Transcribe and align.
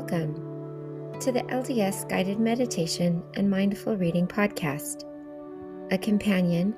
Welcome 0.00 1.20
to 1.20 1.30
the 1.30 1.42
LDS 1.42 2.08
Guided 2.08 2.40
Meditation 2.40 3.22
and 3.34 3.50
Mindful 3.50 3.98
Reading 3.98 4.26
Podcast, 4.26 5.04
a 5.92 5.98
companion 5.98 6.74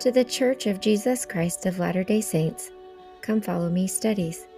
to 0.00 0.10
the 0.10 0.24
Church 0.24 0.66
of 0.66 0.80
Jesus 0.80 1.24
Christ 1.24 1.64
of 1.66 1.78
Latter 1.78 2.02
day 2.02 2.20
Saints. 2.20 2.72
Come 3.20 3.40
follow 3.40 3.70
me 3.70 3.86
studies. 3.86 4.48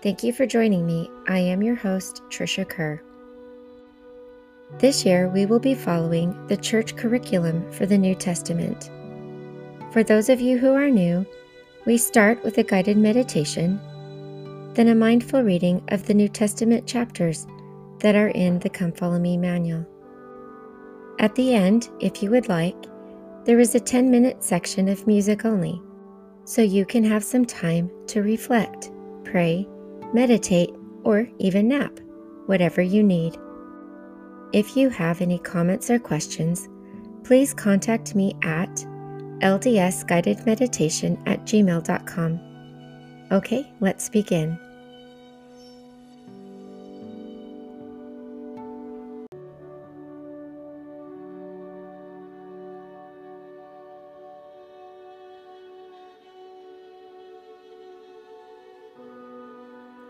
Thank 0.00 0.22
you 0.22 0.32
for 0.32 0.46
joining 0.46 0.86
me. 0.86 1.10
I 1.26 1.38
am 1.38 1.60
your 1.60 1.74
host, 1.74 2.22
Trisha 2.28 2.68
Kerr. 2.68 3.02
This 4.78 5.04
year, 5.04 5.28
we 5.28 5.44
will 5.44 5.58
be 5.58 5.74
following 5.74 6.46
the 6.46 6.56
church 6.56 6.94
curriculum 6.94 7.68
for 7.72 7.84
the 7.84 7.98
New 7.98 8.14
Testament. 8.14 8.92
For 9.92 10.04
those 10.04 10.28
of 10.28 10.40
you 10.40 10.56
who 10.56 10.72
are 10.72 10.88
new, 10.88 11.26
we 11.84 11.98
start 11.98 12.44
with 12.44 12.58
a 12.58 12.62
guided 12.62 12.96
meditation 12.96 13.80
then 14.74 14.88
a 14.88 14.94
mindful 14.94 15.42
reading 15.42 15.82
of 15.88 16.06
the 16.06 16.14
New 16.14 16.28
Testament 16.28 16.86
chapters 16.86 17.46
that 18.00 18.14
are 18.14 18.28
in 18.28 18.58
the 18.58 18.68
Come 18.68 18.92
Follow 18.92 19.18
Me 19.18 19.36
manual. 19.36 19.86
At 21.20 21.34
the 21.34 21.54
end, 21.54 21.88
if 22.00 22.22
you 22.22 22.30
would 22.30 22.48
like, 22.48 22.76
there 23.44 23.60
is 23.60 23.74
a 23.74 23.80
10 23.80 24.10
minute 24.10 24.42
section 24.42 24.88
of 24.88 25.06
music 25.06 25.44
only, 25.44 25.80
so 26.44 26.62
you 26.62 26.84
can 26.84 27.04
have 27.04 27.22
some 27.22 27.44
time 27.44 27.90
to 28.08 28.22
reflect, 28.22 28.90
pray, 29.22 29.68
meditate, 30.12 30.74
or 31.04 31.28
even 31.38 31.68
nap, 31.68 32.00
whatever 32.46 32.82
you 32.82 33.02
need. 33.02 33.36
If 34.52 34.76
you 34.76 34.88
have 34.88 35.20
any 35.20 35.38
comments 35.38 35.90
or 35.90 35.98
questions, 35.98 36.68
please 37.22 37.54
contact 37.54 38.14
me 38.14 38.34
at 38.42 38.70
ldsguidedmeditation 39.40 41.22
at 41.26 41.44
gmail.com. 41.44 42.40
Okay, 43.32 43.72
let's 43.80 44.08
begin. 44.08 44.58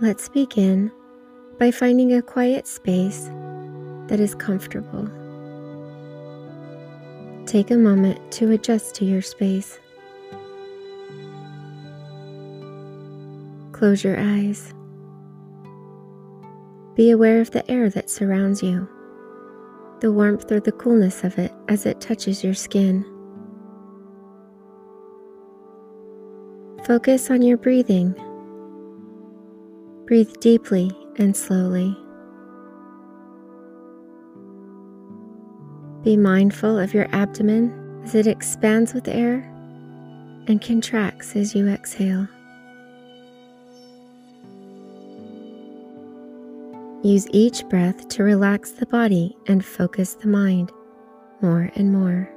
Let's 0.00 0.28
begin 0.28 0.91
by 1.56 1.70
finding 1.70 2.14
a 2.14 2.20
quiet 2.20 2.67
space 2.67 3.31
that 4.09 4.19
is 4.19 4.34
comfortable. 4.34 5.09
Take 7.47 7.70
a 7.70 7.77
moment 7.77 8.33
to 8.33 8.50
adjust 8.50 8.97
to 8.97 9.05
your 9.05 9.22
space. 9.22 9.78
Close 13.70 14.03
your 14.03 14.19
eyes. 14.19 14.75
Be 16.97 17.11
aware 17.11 17.41
of 17.41 17.53
the 17.53 17.69
air 17.70 17.89
that 17.91 18.11
surrounds 18.11 18.65
you, 18.65 18.89
the 20.00 20.11
warmth 20.11 20.50
or 20.50 20.59
the 20.59 20.72
coolness 20.72 21.22
of 21.22 21.39
it 21.39 21.53
as 21.69 21.87
it 21.87 22.00
touches 22.00 22.42
your 22.42 22.55
skin. 22.55 23.05
Focus 26.84 27.31
on 27.31 27.42
your 27.42 27.56
breathing 27.56 28.12
Breathe 30.06 30.34
deeply 30.41 30.92
and 31.16 31.34
slowly. 31.34 31.97
Be 36.02 36.19
mindful 36.19 36.78
of 36.78 36.92
your 36.92 37.08
abdomen 37.12 38.02
as 38.05 38.14
it 38.14 38.27
expands 38.27 38.92
with 38.92 39.08
air 39.08 39.50
and 40.47 40.60
contracts 40.60 41.34
as 41.36 41.55
you 41.55 41.66
exhale. 41.69 42.28
Use 47.03 47.26
each 47.32 47.66
breath 47.70 48.06
to 48.09 48.22
relax 48.22 48.72
the 48.72 48.87
body 48.87 49.34
and 49.47 49.64
focus 49.64 50.14
the 50.14 50.28
mind 50.28 50.70
more 51.41 51.70
and 51.76 51.93
more. 51.93 52.28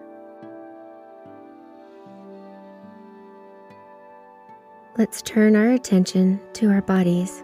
Let's 4.98 5.22
turn 5.22 5.56
our 5.58 5.72
attention 5.72 6.40
to 6.54 6.70
our 6.70 6.82
bodies. 6.82 7.44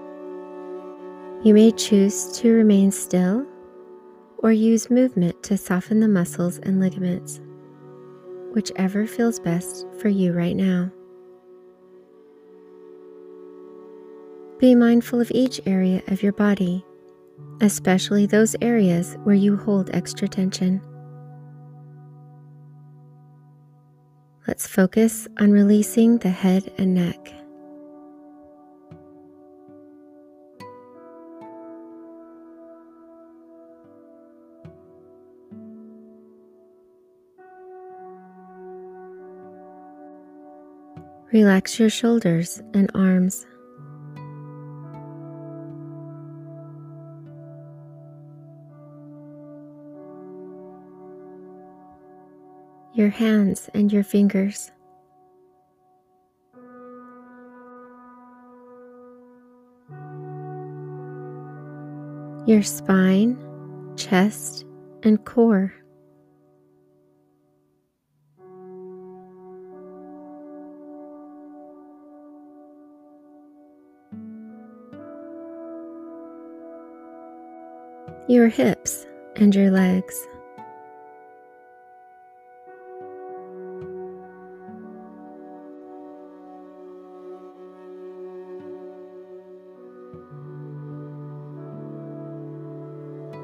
You 1.43 1.53
may 1.53 1.71
choose 1.71 2.31
to 2.37 2.53
remain 2.53 2.89
still 2.89 3.45
or 4.37 4.53
use 4.53 4.89
movement 4.89 5.43
to 5.43 5.57
soften 5.57 5.99
the 5.99 6.07
muscles 6.07 6.57
and 6.59 6.79
ligaments, 6.79 7.41
whichever 8.53 9.05
feels 9.05 9.41
best 9.41 9.85
for 9.99 10.07
you 10.07 10.31
right 10.31 10.55
now. 10.55 10.89
Be 14.57 14.73
mindful 14.73 15.19
of 15.19 15.31
each 15.31 15.59
area 15.65 16.01
of 16.07 16.23
your 16.23 16.31
body, 16.31 16.85
especially 17.59 18.25
those 18.25 18.55
areas 18.61 19.17
where 19.25 19.35
you 19.35 19.57
hold 19.57 19.89
extra 19.93 20.29
tension. 20.29 20.81
Let's 24.47 24.65
focus 24.65 25.27
on 25.41 25.51
releasing 25.51 26.19
the 26.19 26.29
head 26.29 26.71
and 26.77 26.93
neck. 26.93 27.42
Relax 41.33 41.79
your 41.79 41.89
shoulders 41.89 42.61
and 42.75 42.91
arms. 42.93 43.47
Your 52.93 53.09
hands 53.09 53.67
and 53.73 53.91
your 53.91 54.03
fingers. 54.03 54.69
Your 62.45 62.61
spine, 62.61 63.39
chest, 63.97 64.65
and 65.01 65.25
core. 65.25 65.73
Your 78.33 78.47
hips 78.47 79.05
and 79.35 79.53
your 79.53 79.69
legs. 79.69 80.27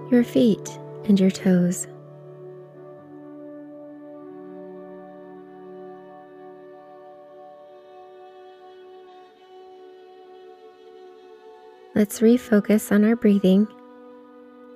Your 0.10 0.24
feet 0.24 0.80
and 1.06 1.20
your 1.20 1.30
toes. 1.30 1.86
Let's 11.94 12.22
refocus 12.22 12.92
on 12.92 13.04
our 13.04 13.16
breathing 13.16 13.68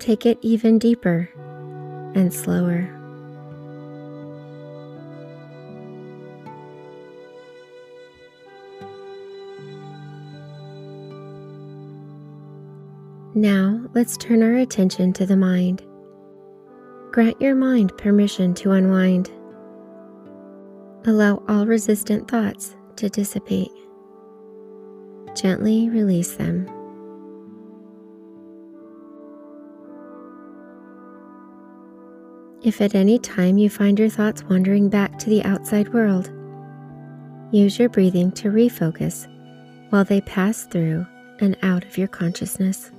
Take 0.04 0.26
it 0.26 0.38
even 0.42 0.80
deeper 0.80 1.30
and 2.14 2.34
slower. 2.34 2.90
Now 13.34 13.80
let's 13.94 14.18
turn 14.18 14.44
our 14.44 14.56
attention 14.56 15.14
to 15.14 15.26
the 15.26 15.38
mind. 15.38 15.82
Grant 17.14 17.40
your 17.40 17.56
mind 17.56 17.98
permission 17.98 18.54
to 18.56 18.72
unwind. 18.72 19.32
Allow 21.06 21.42
all 21.48 21.66
resistant 21.66 22.30
thoughts 22.30 22.76
to 22.98 23.08
dissipate. 23.08 23.72
Gently 25.34 25.90
release 25.90 26.36
them. 26.36 26.83
If 32.64 32.80
at 32.80 32.96
any 32.96 33.20
time 33.20 33.58
you 33.58 33.70
find 33.70 34.00
your 34.00 34.08
thoughts 34.08 34.42
wandering 34.44 34.88
back 34.88 35.20
to 35.20 35.30
the 35.30 35.44
outside 35.44 35.94
world, 35.94 36.32
use 37.52 37.78
your 37.78 37.90
breathing 37.90 38.32
to 38.32 38.52
refocus 38.52 39.28
while 39.90 40.06
they 40.06 40.22
pass 40.22 40.64
through 40.64 41.06
and 41.42 41.58
out 41.62 41.84
of 41.84 41.98
your 41.98 42.08
consciousness. 42.08 42.90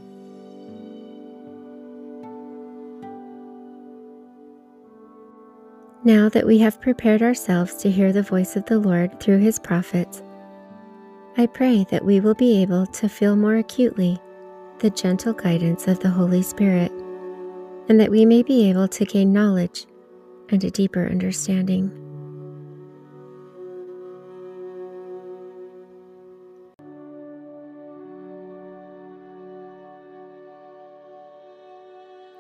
Now 6.04 6.28
that 6.28 6.46
we 6.46 6.58
have 6.58 6.82
prepared 6.82 7.22
ourselves 7.22 7.76
to 7.76 7.90
hear 7.90 8.12
the 8.12 8.22
voice 8.22 8.56
of 8.56 8.66
the 8.66 8.78
Lord 8.78 9.18
through 9.18 9.38
his 9.38 9.58
prophets, 9.58 10.22
I 11.38 11.46
pray 11.46 11.86
that 11.90 12.04
we 12.04 12.20
will 12.20 12.34
be 12.34 12.60
able 12.60 12.84
to 12.88 13.08
feel 13.08 13.34
more 13.34 13.56
acutely 13.56 14.20
the 14.80 14.90
gentle 14.90 15.32
guidance 15.32 15.88
of 15.88 16.00
the 16.00 16.10
Holy 16.10 16.42
Spirit, 16.42 16.92
and 17.88 18.00
that 18.00 18.10
we 18.10 18.24
may 18.24 18.42
be 18.42 18.68
able 18.70 18.88
to 18.88 19.04
gain 19.04 19.32
knowledge 19.32 19.86
and 20.48 20.62
a 20.64 20.70
deeper 20.70 21.06
understanding. 21.06 21.90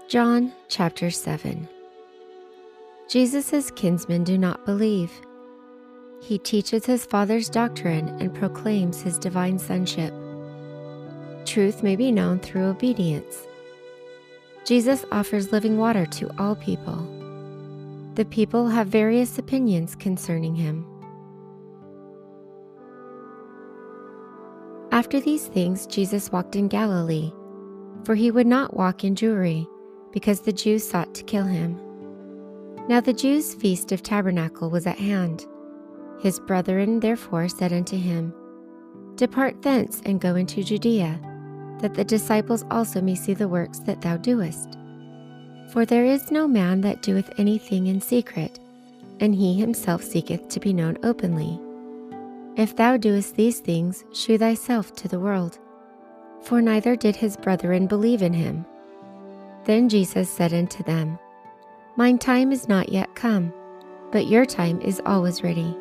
John 0.08 0.52
chapter 0.68 1.10
7 1.10 1.68
Jesus' 3.08 3.70
kinsmen 3.72 4.24
do 4.24 4.38
not 4.38 4.64
believe. 4.64 5.10
He 6.20 6.38
teaches 6.38 6.86
his 6.86 7.04
Father's 7.04 7.50
doctrine 7.50 8.08
and 8.20 8.34
proclaims 8.34 9.02
his 9.02 9.18
divine 9.18 9.58
sonship. 9.58 10.12
Truth 11.44 11.82
may 11.82 11.96
be 11.96 12.12
known 12.12 12.38
through 12.38 12.64
obedience. 12.64 13.46
Jesus 14.64 15.04
offers 15.12 15.52
living 15.52 15.76
water 15.76 16.06
to 16.06 16.30
all 16.38 16.56
people. 16.56 17.10
The 18.14 18.24
people 18.24 18.68
have 18.68 18.86
various 18.88 19.38
opinions 19.38 19.94
concerning 19.94 20.54
him. 20.54 20.86
After 24.90 25.20
these 25.20 25.48
things, 25.48 25.86
Jesus 25.86 26.32
walked 26.32 26.56
in 26.56 26.68
Galilee, 26.68 27.32
for 28.04 28.14
he 28.14 28.30
would 28.30 28.46
not 28.46 28.74
walk 28.74 29.04
in 29.04 29.14
Jewry 29.14 29.66
because 30.12 30.40
the 30.40 30.52
Jews 30.52 30.88
sought 30.88 31.12
to 31.14 31.24
kill 31.24 31.44
him. 31.44 31.78
Now 32.88 33.00
the 33.00 33.12
Jews' 33.12 33.54
feast 33.54 33.92
of 33.92 34.02
tabernacle 34.02 34.70
was 34.70 34.86
at 34.86 34.98
hand. 34.98 35.46
His 36.20 36.38
brethren 36.38 37.00
therefore 37.00 37.48
said 37.48 37.72
unto 37.72 37.98
him, 37.98 38.32
Depart 39.16 39.60
thence 39.62 40.00
and 40.06 40.20
go 40.20 40.36
into 40.36 40.62
Judea, 40.62 41.20
that 41.84 41.92
the 41.92 42.02
disciples 42.02 42.64
also 42.70 43.02
may 43.02 43.14
see 43.14 43.34
the 43.34 43.46
works 43.46 43.78
that 43.80 44.00
thou 44.00 44.16
doest. 44.16 44.78
For 45.68 45.84
there 45.84 46.06
is 46.06 46.30
no 46.30 46.48
man 46.48 46.80
that 46.80 47.02
doeth 47.02 47.30
anything 47.38 47.88
in 47.88 48.00
secret, 48.00 48.58
and 49.20 49.34
he 49.34 49.52
himself 49.52 50.02
seeketh 50.02 50.48
to 50.48 50.60
be 50.60 50.72
known 50.72 50.96
openly. 51.02 51.60
If 52.56 52.74
thou 52.74 52.96
doest 52.96 53.36
these 53.36 53.60
things, 53.60 54.02
shew 54.14 54.38
thyself 54.38 54.96
to 54.96 55.08
the 55.08 55.20
world. 55.20 55.58
For 56.40 56.62
neither 56.62 56.96
did 56.96 57.16
his 57.16 57.36
brethren 57.36 57.86
believe 57.86 58.22
in 58.22 58.32
him. 58.32 58.64
Then 59.66 59.90
Jesus 59.90 60.30
said 60.30 60.54
unto 60.54 60.82
them, 60.84 61.18
Mine 61.96 62.16
time 62.16 62.50
is 62.50 62.66
not 62.66 62.88
yet 62.88 63.14
come, 63.14 63.52
but 64.10 64.26
your 64.26 64.46
time 64.46 64.80
is 64.80 65.02
always 65.04 65.42
ready. 65.42 65.76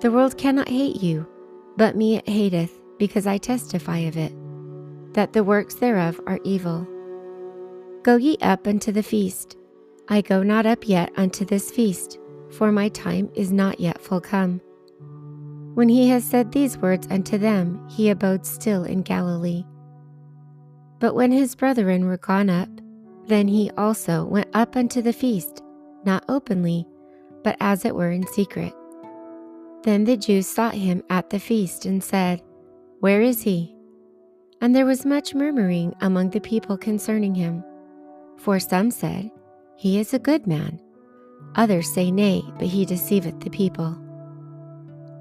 The 0.00 0.10
world 0.10 0.36
cannot 0.36 0.68
hate 0.68 1.00
you, 1.00 1.28
but 1.76 1.94
me 1.94 2.16
it 2.16 2.28
hateth, 2.28 2.72
because 2.98 3.28
I 3.28 3.38
testify 3.38 3.98
of 3.98 4.16
it, 4.16 4.32
that 5.16 5.32
the 5.32 5.42
works 5.42 5.74
thereof 5.76 6.20
are 6.26 6.38
evil. 6.44 6.86
Go 8.02 8.16
ye 8.16 8.36
up 8.42 8.66
unto 8.66 8.92
the 8.92 9.02
feast. 9.02 9.56
I 10.08 10.20
go 10.20 10.42
not 10.42 10.66
up 10.66 10.86
yet 10.86 11.10
unto 11.16 11.44
this 11.44 11.70
feast, 11.70 12.18
for 12.50 12.70
my 12.70 12.90
time 12.90 13.30
is 13.34 13.50
not 13.50 13.80
yet 13.80 14.00
full 14.00 14.20
come. 14.20 14.60
When 15.74 15.88
he 15.88 16.08
has 16.10 16.22
said 16.22 16.52
these 16.52 16.78
words 16.78 17.08
unto 17.10 17.38
them, 17.38 17.82
he 17.88 18.10
abode 18.10 18.44
still 18.46 18.84
in 18.84 19.02
Galilee. 19.02 19.64
But 21.00 21.14
when 21.14 21.32
his 21.32 21.54
brethren 21.54 22.04
were 22.06 22.18
gone 22.18 22.50
up, 22.50 22.68
then 23.26 23.48
he 23.48 23.70
also 23.76 24.24
went 24.26 24.48
up 24.54 24.76
unto 24.76 25.00
the 25.00 25.12
feast, 25.14 25.62
not 26.04 26.24
openly, 26.28 26.86
but 27.42 27.56
as 27.60 27.86
it 27.86 27.94
were 27.94 28.10
in 28.10 28.26
secret. 28.26 28.72
Then 29.82 30.04
the 30.04 30.16
Jews 30.16 30.46
sought 30.46 30.74
him 30.74 31.02
at 31.08 31.30
the 31.30 31.40
feast 31.40 31.86
and 31.86 32.04
said, 32.04 32.42
Where 33.00 33.22
is 33.22 33.42
he? 33.42 33.75
And 34.60 34.74
there 34.74 34.86
was 34.86 35.04
much 35.04 35.34
murmuring 35.34 35.94
among 36.00 36.30
the 36.30 36.40
people 36.40 36.76
concerning 36.76 37.34
him. 37.34 37.62
For 38.36 38.58
some 38.58 38.90
said, 38.90 39.30
He 39.76 39.98
is 39.98 40.14
a 40.14 40.18
good 40.18 40.46
man. 40.46 40.80
Others 41.56 41.92
say, 41.92 42.10
Nay, 42.10 42.42
but 42.58 42.68
he 42.68 42.84
deceiveth 42.84 43.40
the 43.40 43.50
people. 43.50 43.96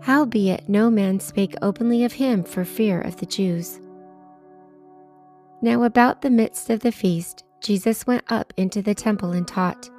Howbeit 0.01 0.69
no 0.69 0.89
man 0.91 1.19
spake 1.19 1.55
openly 1.61 2.03
of 2.03 2.13
him 2.13 2.43
for 2.43 2.63
fear 2.63 3.01
of 3.01 3.17
the 3.17 3.25
Jews. 3.25 3.79
Now, 5.61 5.83
about 5.83 6.21
the 6.21 6.29
midst 6.29 6.69
of 6.69 6.81
the 6.81 6.91
feast, 6.91 7.43
Jesus 7.61 8.05
went 8.05 8.23
up 8.29 8.53
into 8.57 8.81
the 8.81 8.93
temple 8.93 9.31
and 9.31 9.47
taught. 9.47 9.89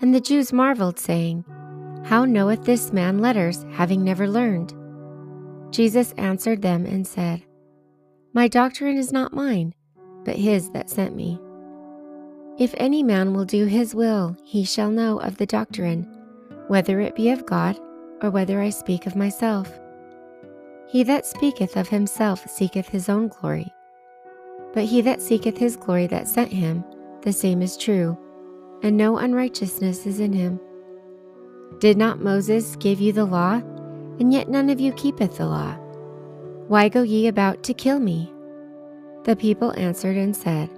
And 0.00 0.12
the 0.12 0.20
Jews 0.20 0.52
marveled, 0.52 0.98
saying, 0.98 1.44
How 2.04 2.24
knoweth 2.24 2.64
this 2.64 2.92
man 2.92 3.18
letters, 3.18 3.64
having 3.70 4.02
never 4.02 4.26
learned? 4.26 4.74
Jesus 5.70 6.12
answered 6.16 6.62
them 6.62 6.84
and 6.84 7.06
said, 7.06 7.44
My 8.32 8.48
doctrine 8.48 8.96
is 8.96 9.12
not 9.12 9.32
mine, 9.32 9.74
but 10.24 10.36
his 10.36 10.70
that 10.70 10.90
sent 10.90 11.14
me. 11.14 11.40
If 12.58 12.74
any 12.76 13.02
man 13.02 13.34
will 13.34 13.44
do 13.44 13.66
his 13.66 13.94
will, 13.94 14.36
he 14.44 14.64
shall 14.64 14.90
know 14.90 15.18
of 15.18 15.36
the 15.36 15.46
doctrine, 15.46 16.02
whether 16.68 17.00
it 17.00 17.14
be 17.14 17.30
of 17.30 17.46
God, 17.46 17.78
or 18.22 18.30
whether 18.30 18.60
I 18.60 18.70
speak 18.70 19.06
of 19.06 19.16
myself. 19.16 19.70
He 20.88 21.02
that 21.04 21.26
speaketh 21.26 21.76
of 21.76 21.88
himself 21.88 22.48
seeketh 22.48 22.88
his 22.88 23.08
own 23.08 23.28
glory 23.28 23.72
but 24.72 24.84
he 24.84 25.00
that 25.02 25.20
seeketh 25.20 25.58
his 25.58 25.76
glory 25.76 26.06
that 26.08 26.28
sent 26.28 26.52
him, 26.52 26.84
the 27.22 27.32
same 27.32 27.62
is 27.62 27.76
true, 27.76 28.18
and 28.82 28.96
no 28.96 29.18
unrighteousness 29.18 30.06
is 30.06 30.18
in 30.18 30.32
him. 30.32 30.58
Did 31.78 31.96
not 31.96 32.20
Moses 32.20 32.76
give 32.76 33.00
you 33.00 33.12
the 33.12 33.24
law, 33.24 33.60
and 34.18 34.32
yet 34.32 34.48
none 34.48 34.70
of 34.70 34.80
you 34.80 34.92
keepeth 34.92 35.36
the 35.36 35.46
law? 35.46 35.76
Why 36.68 36.88
go 36.88 37.02
ye 37.02 37.26
about 37.26 37.62
to 37.64 37.74
kill 37.74 37.98
me? 37.98 38.32
The 39.24 39.36
people 39.36 39.72
answered 39.76 40.16
and 40.16 40.34
said, 40.34 40.68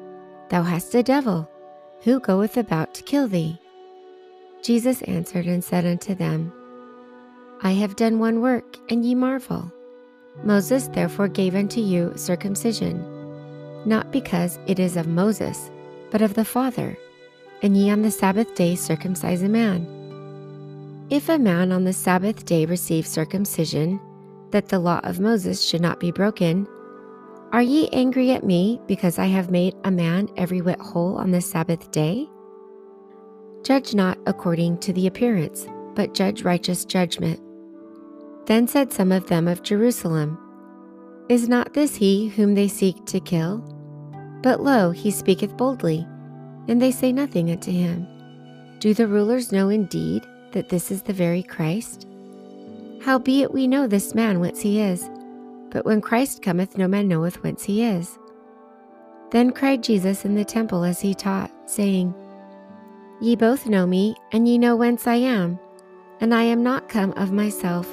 Thou 0.50 0.62
hast 0.62 0.94
a 0.94 1.02
devil. 1.02 1.50
Who 2.02 2.20
goeth 2.20 2.56
about 2.56 2.94
to 2.94 3.02
kill 3.02 3.28
thee? 3.28 3.60
Jesus 4.62 5.02
answered 5.02 5.46
and 5.46 5.62
said 5.62 5.86
unto 5.86 6.14
them, 6.14 6.52
I 7.62 7.72
have 7.72 7.96
done 7.96 8.18
one 8.18 8.40
work, 8.40 8.76
and 8.90 9.04
ye 9.04 9.14
marvel. 9.14 9.72
Moses 10.42 10.88
therefore 10.88 11.28
gave 11.28 11.54
unto 11.54 11.80
you 11.80 12.12
circumcision 12.16 13.14
not 13.86 14.10
because 14.10 14.58
it 14.66 14.78
is 14.78 14.96
of 14.96 15.06
Moses, 15.06 15.70
but 16.10 16.22
of 16.22 16.34
the 16.34 16.44
Father. 16.44 16.96
And 17.62 17.76
ye 17.76 17.90
on 17.90 18.02
the 18.02 18.10
Sabbath 18.10 18.54
day 18.54 18.74
circumcise 18.74 19.42
a 19.42 19.48
man. 19.48 19.86
If 21.10 21.28
a 21.28 21.38
man 21.38 21.72
on 21.72 21.84
the 21.84 21.92
Sabbath 21.92 22.44
day 22.44 22.66
receive 22.66 23.06
circumcision, 23.06 24.00
that 24.54 24.68
the 24.68 24.78
law 24.78 25.00
of 25.02 25.18
Moses 25.18 25.60
should 25.60 25.80
not 25.80 25.98
be 25.98 26.12
broken, 26.12 26.64
are 27.52 27.60
ye 27.60 27.88
angry 27.88 28.30
at 28.30 28.44
me 28.44 28.80
because 28.86 29.18
I 29.18 29.26
have 29.26 29.50
made 29.50 29.74
a 29.82 29.90
man 29.90 30.28
every 30.36 30.60
whit 30.60 30.78
whole 30.78 31.16
on 31.16 31.32
the 31.32 31.40
Sabbath 31.40 31.90
day? 31.90 32.28
Judge 33.64 33.96
not 33.96 34.16
according 34.28 34.78
to 34.78 34.92
the 34.92 35.08
appearance, 35.08 35.66
but 35.96 36.14
judge 36.14 36.44
righteous 36.44 36.84
judgment. 36.84 37.40
Then 38.46 38.68
said 38.68 38.92
some 38.92 39.10
of 39.10 39.26
them 39.26 39.48
of 39.48 39.64
Jerusalem, 39.64 40.38
Is 41.28 41.48
not 41.48 41.74
this 41.74 41.96
he 41.96 42.28
whom 42.28 42.54
they 42.54 42.68
seek 42.68 43.04
to 43.06 43.18
kill? 43.18 43.58
But 44.40 44.60
lo, 44.60 44.92
he 44.92 45.10
speaketh 45.10 45.56
boldly, 45.56 46.06
and 46.68 46.80
they 46.80 46.92
say 46.92 47.10
nothing 47.10 47.50
unto 47.50 47.72
him. 47.72 48.06
Do 48.78 48.94
the 48.94 49.08
rulers 49.08 49.50
know 49.50 49.68
indeed 49.68 50.24
that 50.52 50.68
this 50.68 50.92
is 50.92 51.02
the 51.02 51.12
very 51.12 51.42
Christ? 51.42 52.06
Howbeit 53.04 53.52
we 53.52 53.66
know 53.66 53.86
this 53.86 54.14
man 54.14 54.40
whence 54.40 54.62
he 54.62 54.80
is, 54.80 55.10
but 55.68 55.84
when 55.84 56.00
Christ 56.00 56.40
cometh, 56.40 56.78
no 56.78 56.88
man 56.88 57.06
knoweth 57.06 57.42
whence 57.42 57.62
he 57.62 57.84
is. 57.84 58.18
Then 59.30 59.52
cried 59.52 59.82
Jesus 59.82 60.24
in 60.24 60.34
the 60.34 60.44
temple 60.44 60.84
as 60.84 61.02
he 61.02 61.14
taught, 61.14 61.50
saying, 61.66 62.14
Ye 63.20 63.36
both 63.36 63.66
know 63.66 63.86
me, 63.86 64.14
and 64.32 64.48
ye 64.48 64.56
know 64.56 64.74
whence 64.74 65.06
I 65.06 65.16
am, 65.16 65.58
and 66.22 66.34
I 66.34 66.44
am 66.44 66.62
not 66.62 66.88
come 66.88 67.12
of 67.12 67.30
myself, 67.30 67.86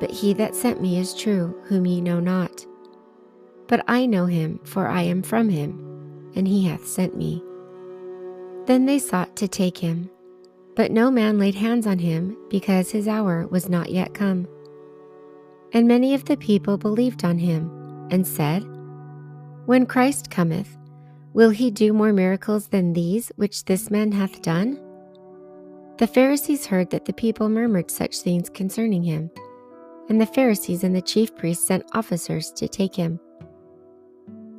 but 0.00 0.10
he 0.10 0.32
that 0.32 0.56
sent 0.56 0.82
me 0.82 0.98
is 0.98 1.14
true, 1.14 1.56
whom 1.66 1.86
ye 1.86 2.00
know 2.00 2.18
not. 2.18 2.66
But 3.68 3.84
I 3.86 4.04
know 4.04 4.26
him, 4.26 4.58
for 4.64 4.88
I 4.88 5.02
am 5.02 5.22
from 5.22 5.48
him, 5.48 5.78
and 6.34 6.48
he 6.48 6.64
hath 6.64 6.88
sent 6.88 7.16
me. 7.16 7.40
Then 8.66 8.86
they 8.86 8.98
sought 8.98 9.36
to 9.36 9.46
take 9.46 9.78
him, 9.78 10.10
but 10.76 10.90
no 10.90 11.10
man 11.10 11.38
laid 11.38 11.54
hands 11.54 11.86
on 11.86 11.98
him, 11.98 12.36
because 12.48 12.90
his 12.90 13.08
hour 13.08 13.46
was 13.46 13.68
not 13.68 13.90
yet 13.90 14.14
come. 14.14 14.46
And 15.72 15.86
many 15.86 16.14
of 16.14 16.24
the 16.24 16.36
people 16.36 16.78
believed 16.78 17.24
on 17.24 17.38
him, 17.38 17.70
and 18.10 18.26
said, 18.26 18.64
When 19.66 19.86
Christ 19.86 20.30
cometh, 20.30 20.76
will 21.32 21.50
he 21.50 21.70
do 21.70 21.92
more 21.92 22.12
miracles 22.12 22.68
than 22.68 22.92
these 22.92 23.30
which 23.36 23.64
this 23.64 23.90
man 23.90 24.12
hath 24.12 24.42
done? 24.42 24.80
The 25.98 26.06
Pharisees 26.06 26.66
heard 26.66 26.90
that 26.90 27.04
the 27.04 27.12
people 27.12 27.48
murmured 27.48 27.90
such 27.90 28.20
things 28.20 28.48
concerning 28.48 29.02
him, 29.02 29.30
and 30.08 30.20
the 30.20 30.26
Pharisees 30.26 30.82
and 30.82 30.96
the 30.96 31.02
chief 31.02 31.36
priests 31.36 31.66
sent 31.66 31.84
officers 31.92 32.50
to 32.52 32.66
take 32.68 32.94
him. 32.94 33.20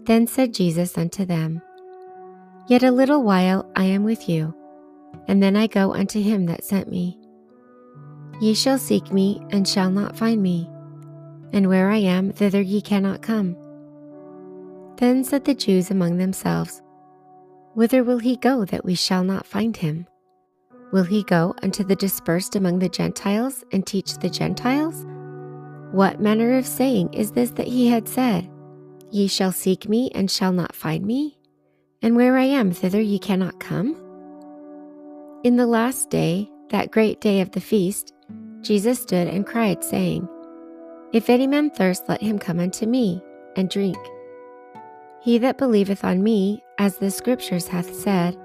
Then 0.03 0.27
said 0.27 0.53
Jesus 0.53 0.97
unto 0.97 1.25
them, 1.25 1.61
Yet 2.67 2.83
a 2.83 2.91
little 2.91 3.23
while 3.23 3.69
I 3.75 3.85
am 3.85 4.03
with 4.03 4.29
you, 4.29 4.53
and 5.27 5.41
then 5.41 5.55
I 5.55 5.67
go 5.67 5.93
unto 5.93 6.21
him 6.21 6.45
that 6.47 6.63
sent 6.63 6.89
me. 6.89 7.17
Ye 8.41 8.53
shall 8.53 8.77
seek 8.77 9.11
me, 9.11 9.41
and 9.51 9.67
shall 9.67 9.91
not 9.91 10.17
find 10.17 10.41
me, 10.41 10.69
and 11.53 11.67
where 11.67 11.89
I 11.89 11.97
am, 11.97 12.31
thither 12.31 12.61
ye 12.61 12.81
cannot 12.81 13.21
come. 13.21 13.55
Then 14.97 15.23
said 15.23 15.45
the 15.45 15.53
Jews 15.53 15.91
among 15.91 16.17
themselves, 16.17 16.81
Whither 17.73 18.03
will 18.03 18.19
he 18.19 18.35
go 18.35 18.65
that 18.65 18.83
we 18.83 18.95
shall 18.95 19.23
not 19.23 19.45
find 19.45 19.77
him? 19.77 20.07
Will 20.91 21.03
he 21.03 21.23
go 21.23 21.55
unto 21.63 21.83
the 21.83 21.95
dispersed 21.95 22.55
among 22.55 22.79
the 22.79 22.89
Gentiles 22.89 23.63
and 23.71 23.87
teach 23.87 24.17
the 24.17 24.29
Gentiles? 24.29 25.05
What 25.91 26.19
manner 26.19 26.57
of 26.57 26.65
saying 26.65 27.13
is 27.13 27.31
this 27.31 27.51
that 27.51 27.67
he 27.67 27.87
had 27.87 28.07
said, 28.07 28.49
Ye 29.09 29.27
shall 29.27 29.51
seek 29.51 29.87
me 29.87 30.09
and 30.13 30.29
shall 30.29 30.51
not 30.51 30.75
find 30.75 31.05
me? 31.05 31.37
And 32.01 32.15
where 32.15 32.37
I 32.37 32.43
am, 32.43 32.71
thither 32.71 33.01
ye 33.01 33.19
cannot 33.19 33.59
come? 33.59 33.95
In 35.43 35.55
the 35.55 35.65
last 35.65 36.11
day, 36.11 36.47
that 36.69 36.91
great 36.91 37.19
day 37.19 37.41
of 37.41 37.49
the 37.49 37.59
feast, 37.59 38.13
Jesus 38.61 39.01
stood 39.01 39.27
and 39.27 39.43
cried, 39.43 39.83
saying, 39.83 40.29
If 41.13 41.31
any 41.31 41.47
man 41.47 41.71
thirst, 41.71 42.07
let 42.07 42.21
him 42.21 42.37
come 42.37 42.59
unto 42.59 42.85
me 42.85 43.23
and 43.55 43.67
drink. 43.67 43.97
He 45.23 45.39
that 45.39 45.57
believeth 45.57 46.03
on 46.03 46.21
me, 46.21 46.63
as 46.77 46.97
the 46.97 47.09
Scriptures 47.09 47.67
hath 47.67 47.91
said, 47.91 48.37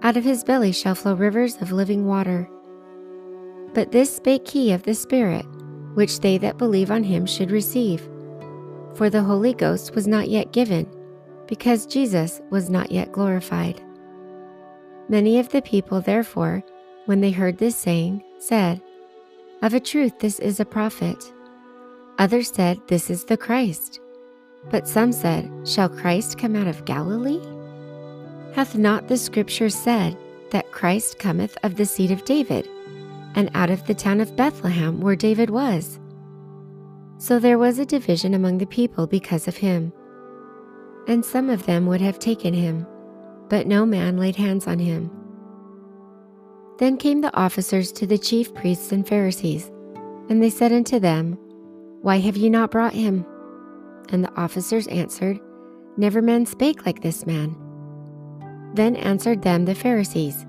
out 0.00 0.16
of 0.16 0.24
his 0.24 0.42
belly 0.42 0.72
shall 0.72 0.94
flow 0.94 1.12
rivers 1.12 1.60
of 1.60 1.70
living 1.70 2.06
water. 2.06 2.48
But 3.74 3.92
this 3.92 4.16
spake 4.16 4.48
he 4.48 4.72
of 4.72 4.84
the 4.84 4.94
Spirit, 4.94 5.44
which 5.92 6.20
they 6.20 6.38
that 6.38 6.56
believe 6.56 6.90
on 6.90 7.04
him 7.04 7.26
should 7.26 7.50
receive. 7.50 8.08
For 8.94 9.10
the 9.10 9.22
Holy 9.22 9.52
Ghost 9.52 9.94
was 9.94 10.08
not 10.08 10.30
yet 10.30 10.50
given, 10.50 10.90
because 11.46 11.84
Jesus 11.84 12.40
was 12.48 12.70
not 12.70 12.90
yet 12.90 13.12
glorified. 13.12 13.82
Many 15.08 15.38
of 15.38 15.48
the 15.50 15.62
people, 15.62 16.00
therefore, 16.00 16.62
when 17.06 17.20
they 17.20 17.30
heard 17.30 17.58
this 17.58 17.76
saying, 17.76 18.22
said, 18.38 18.80
Of 19.62 19.74
a 19.74 19.80
truth, 19.80 20.18
this 20.18 20.38
is 20.38 20.60
a 20.60 20.64
prophet. 20.64 21.32
Others 22.18 22.52
said, 22.52 22.80
This 22.86 23.10
is 23.10 23.24
the 23.24 23.36
Christ. 23.36 24.00
But 24.70 24.86
some 24.86 25.12
said, 25.12 25.50
Shall 25.66 25.88
Christ 25.88 26.38
come 26.38 26.54
out 26.54 26.68
of 26.68 26.84
Galilee? 26.84 27.40
Hath 28.54 28.76
not 28.76 29.08
the 29.08 29.16
Scripture 29.16 29.70
said 29.70 30.16
that 30.50 30.70
Christ 30.70 31.18
cometh 31.18 31.56
of 31.62 31.76
the 31.76 31.86
seed 31.86 32.10
of 32.10 32.24
David, 32.24 32.68
and 33.34 33.50
out 33.54 33.70
of 33.70 33.86
the 33.86 33.94
town 33.94 34.20
of 34.20 34.36
Bethlehem 34.36 35.00
where 35.00 35.16
David 35.16 35.50
was? 35.50 35.98
So 37.18 37.38
there 37.38 37.58
was 37.58 37.78
a 37.78 37.86
division 37.86 38.34
among 38.34 38.58
the 38.58 38.66
people 38.66 39.06
because 39.06 39.48
of 39.48 39.56
him. 39.56 39.92
And 41.08 41.24
some 41.24 41.50
of 41.50 41.66
them 41.66 41.86
would 41.86 42.00
have 42.00 42.18
taken 42.18 42.52
him, 42.52 42.86
but 43.52 43.66
no 43.66 43.84
man 43.84 44.16
laid 44.16 44.34
hands 44.34 44.66
on 44.66 44.78
him. 44.78 45.10
Then 46.78 46.96
came 46.96 47.20
the 47.20 47.36
officers 47.36 47.92
to 47.92 48.06
the 48.06 48.16
chief 48.16 48.54
priests 48.54 48.92
and 48.92 49.06
Pharisees, 49.06 49.70
and 50.30 50.42
they 50.42 50.48
said 50.48 50.72
unto 50.72 50.98
them, 50.98 51.34
Why 52.00 52.16
have 52.16 52.34
ye 52.34 52.48
not 52.48 52.70
brought 52.70 52.94
him? 52.94 53.26
And 54.08 54.24
the 54.24 54.34
officers 54.40 54.86
answered, 54.86 55.38
Never 55.98 56.22
man 56.22 56.46
spake 56.46 56.86
like 56.86 57.02
this 57.02 57.26
man. 57.26 57.54
Then 58.72 58.96
answered 58.96 59.42
them 59.42 59.66
the 59.66 59.74
Pharisees, 59.74 60.46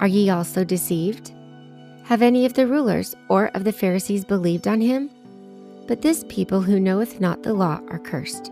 Are 0.00 0.08
ye 0.08 0.30
also 0.30 0.64
deceived? 0.64 1.34
Have 2.04 2.22
any 2.22 2.46
of 2.46 2.54
the 2.54 2.66
rulers 2.66 3.14
or 3.28 3.48
of 3.48 3.64
the 3.64 3.72
Pharisees 3.72 4.24
believed 4.24 4.66
on 4.66 4.80
him? 4.80 5.10
But 5.86 6.00
this 6.00 6.24
people 6.30 6.62
who 6.62 6.80
knoweth 6.80 7.20
not 7.20 7.42
the 7.42 7.52
law 7.52 7.82
are 7.90 7.98
cursed. 7.98 8.50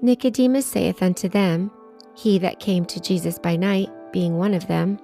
Nicodemus 0.00 0.66
saith 0.66 1.00
unto 1.00 1.28
them, 1.28 1.70
He 2.14 2.38
that 2.38 2.60
came 2.60 2.84
to 2.86 3.00
Jesus 3.00 3.38
by 3.38 3.56
night, 3.56 3.90
being 4.12 4.36
one 4.36 4.54
of 4.54 4.66
them, 4.66 4.98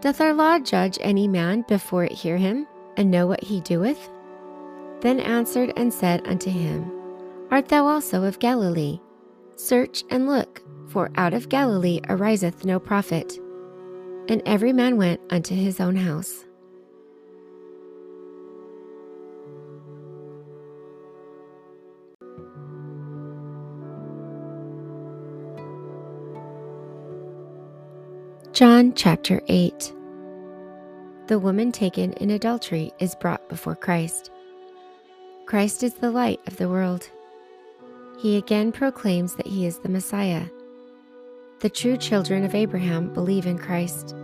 Doth 0.00 0.20
our 0.20 0.34
law 0.34 0.58
judge 0.58 0.98
any 1.00 1.26
man 1.26 1.64
before 1.66 2.04
it 2.04 2.12
hear 2.12 2.36
him, 2.36 2.66
and 2.96 3.10
know 3.10 3.26
what 3.26 3.42
he 3.42 3.60
doeth? 3.60 4.10
Then 5.00 5.20
answered 5.20 5.72
and 5.76 5.92
said 5.92 6.26
unto 6.26 6.50
him, 6.50 6.90
Art 7.50 7.68
thou 7.68 7.86
also 7.86 8.24
of 8.24 8.38
Galilee? 8.38 9.00
Search 9.56 10.04
and 10.10 10.26
look, 10.26 10.62
for 10.88 11.10
out 11.16 11.34
of 11.34 11.48
Galilee 11.48 12.00
ariseth 12.08 12.64
no 12.64 12.78
prophet. 12.78 13.38
And 14.28 14.42
every 14.46 14.72
man 14.72 14.96
went 14.96 15.20
unto 15.30 15.54
his 15.54 15.80
own 15.80 15.96
house. 15.96 16.43
John 28.54 28.94
chapter 28.94 29.40
8 29.48 29.92
The 31.26 31.40
woman 31.40 31.72
taken 31.72 32.12
in 32.12 32.30
adultery 32.30 32.92
is 33.00 33.16
brought 33.16 33.48
before 33.48 33.74
Christ. 33.74 34.30
Christ 35.44 35.82
is 35.82 35.94
the 35.94 36.12
light 36.12 36.38
of 36.46 36.56
the 36.56 36.68
world. 36.68 37.10
He 38.20 38.36
again 38.36 38.70
proclaims 38.70 39.34
that 39.34 39.48
he 39.48 39.66
is 39.66 39.78
the 39.78 39.88
Messiah. 39.88 40.46
The 41.62 41.68
true 41.68 41.96
children 41.96 42.44
of 42.44 42.54
Abraham 42.54 43.12
believe 43.12 43.46
in 43.46 43.58
Christ. 43.58 44.14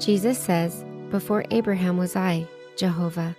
Jesus 0.00 0.36
says, 0.36 0.84
Before 1.10 1.44
Abraham 1.52 1.96
was 1.96 2.16
I, 2.16 2.48
Jehovah. 2.76 3.36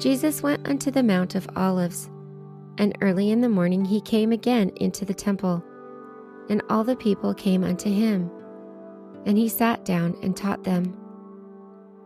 Jesus 0.00 0.42
went 0.42 0.66
unto 0.66 0.90
the 0.90 1.04
Mount 1.04 1.36
of 1.36 1.48
Olives, 1.54 2.10
and 2.76 2.98
early 3.00 3.30
in 3.30 3.40
the 3.40 3.48
morning 3.48 3.84
he 3.84 4.00
came 4.00 4.32
again 4.32 4.70
into 4.70 5.04
the 5.04 5.14
temple, 5.14 5.62
and 6.48 6.62
all 6.68 6.84
the 6.84 6.96
people 6.96 7.34
came 7.34 7.64
unto 7.64 7.90
him. 7.90 8.30
And 9.26 9.36
he 9.36 9.48
sat 9.48 9.84
down 9.84 10.16
and 10.22 10.36
taught 10.36 10.64
them. 10.64 10.96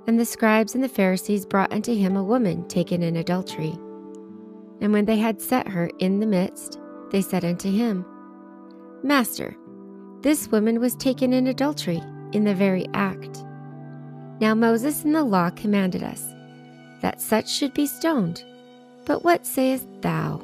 And 0.07 0.19
the 0.19 0.25
scribes 0.25 0.75
and 0.75 0.83
the 0.83 0.89
Pharisees 0.89 1.47
brought 1.47 1.73
unto 1.73 1.95
him 1.95 2.17
a 2.17 2.25
woman 2.25 2.67
taken 2.69 3.03
in 3.03 3.17
adultery. 3.17 3.79
And 4.81 4.93
when 4.93 5.05
they 5.05 5.19
had 5.19 5.41
set 5.41 5.69
her 5.69 5.91
in 5.99 6.19
the 6.19 6.27
midst, 6.27 6.81
they 7.11 7.23
said 7.23 7.45
unto 7.45 7.71
him, 7.71 8.05
Master, 9.05 9.57
this 10.23 10.49
woman 10.49 10.81
was 10.81 10.95
taken 10.97 11.33
in 11.33 11.47
adultery 11.47 12.03
in 12.33 12.45
the 12.45 12.55
very 12.55 12.87
act. 12.95 13.45
Now 14.41 14.55
Moses 14.55 15.05
in 15.05 15.13
the 15.13 15.23
law 15.23 15.51
commanded 15.51 16.03
us 16.03 16.25
that 17.01 17.21
such 17.21 17.51
should 17.51 17.75
be 17.75 17.87
stoned. 17.87 18.45
But 19.05 19.25
what 19.25 19.45
sayest 19.45 19.87
thou? 20.01 20.41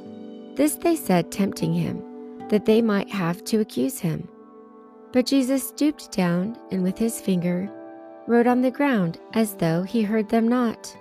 This 0.54 0.74
they 0.74 0.96
said, 0.96 1.30
tempting 1.30 1.72
him, 1.72 2.02
that 2.48 2.64
they 2.64 2.82
might 2.82 3.10
have 3.10 3.44
to 3.44 3.60
accuse 3.60 3.98
him. 3.98 4.28
But 5.12 5.26
Jesus 5.26 5.66
stooped 5.66 6.12
down 6.12 6.58
and 6.70 6.82
with 6.82 6.98
his 6.98 7.20
finger 7.20 7.70
wrote 8.26 8.46
on 8.46 8.60
the 8.60 8.70
ground 8.70 9.18
as 9.32 9.54
though 9.54 9.82
he 9.82 10.02
heard 10.02 10.28
them 10.28 10.46
not. 10.46 10.94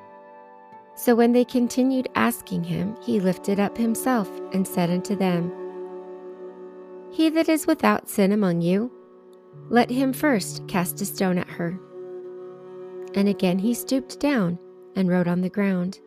So 0.96 1.14
when 1.14 1.34
they 1.34 1.46
continued 1.46 2.08
asking 2.16 2.64
him, 2.64 2.96
he 3.04 3.20
lifted 3.20 3.60
up 3.60 3.78
himself 3.78 4.30
and 4.54 4.68
said 4.68 4.90
unto 4.90 5.16
them, 5.16 5.52
He 7.12 7.30
that 7.30 7.50
is 7.50 7.68
without 7.68 8.10
sin 8.10 8.32
among 8.32 8.62
you, 8.62 8.92
let 9.70 9.90
him 9.90 10.14
first 10.14 10.68
cast 10.68 11.02
a 11.02 11.06
stone 11.06 11.38
at 11.38 11.50
her. 11.50 11.78
And 13.14 13.28
again 13.28 13.60
he 13.60 13.74
stooped 13.74 14.20
down 14.20 14.58
and 14.96 15.10
wrote 15.10 15.28
on 15.28 15.42
the 15.42 15.50
ground. 15.50 16.00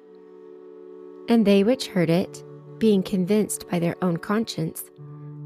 And 1.28 1.46
they 1.46 1.62
which 1.62 1.88
heard 1.88 2.10
it, 2.10 2.42
being 2.78 3.02
convinced 3.02 3.68
by 3.68 3.78
their 3.78 3.96
own 4.02 4.16
conscience, 4.16 4.90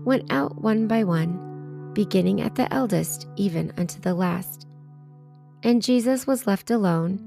went 0.04 0.30
out 0.32 0.60
one 0.60 0.86
by 0.86 1.04
one, 1.04 1.92
beginning 1.94 2.40
at 2.40 2.54
the 2.54 2.72
eldest 2.72 3.26
even 3.36 3.72
unto 3.76 4.00
the 4.00 4.14
last. 4.14 4.66
And 5.62 5.82
Jesus 5.82 6.26
was 6.26 6.46
left 6.46 6.70
alone 6.70 7.20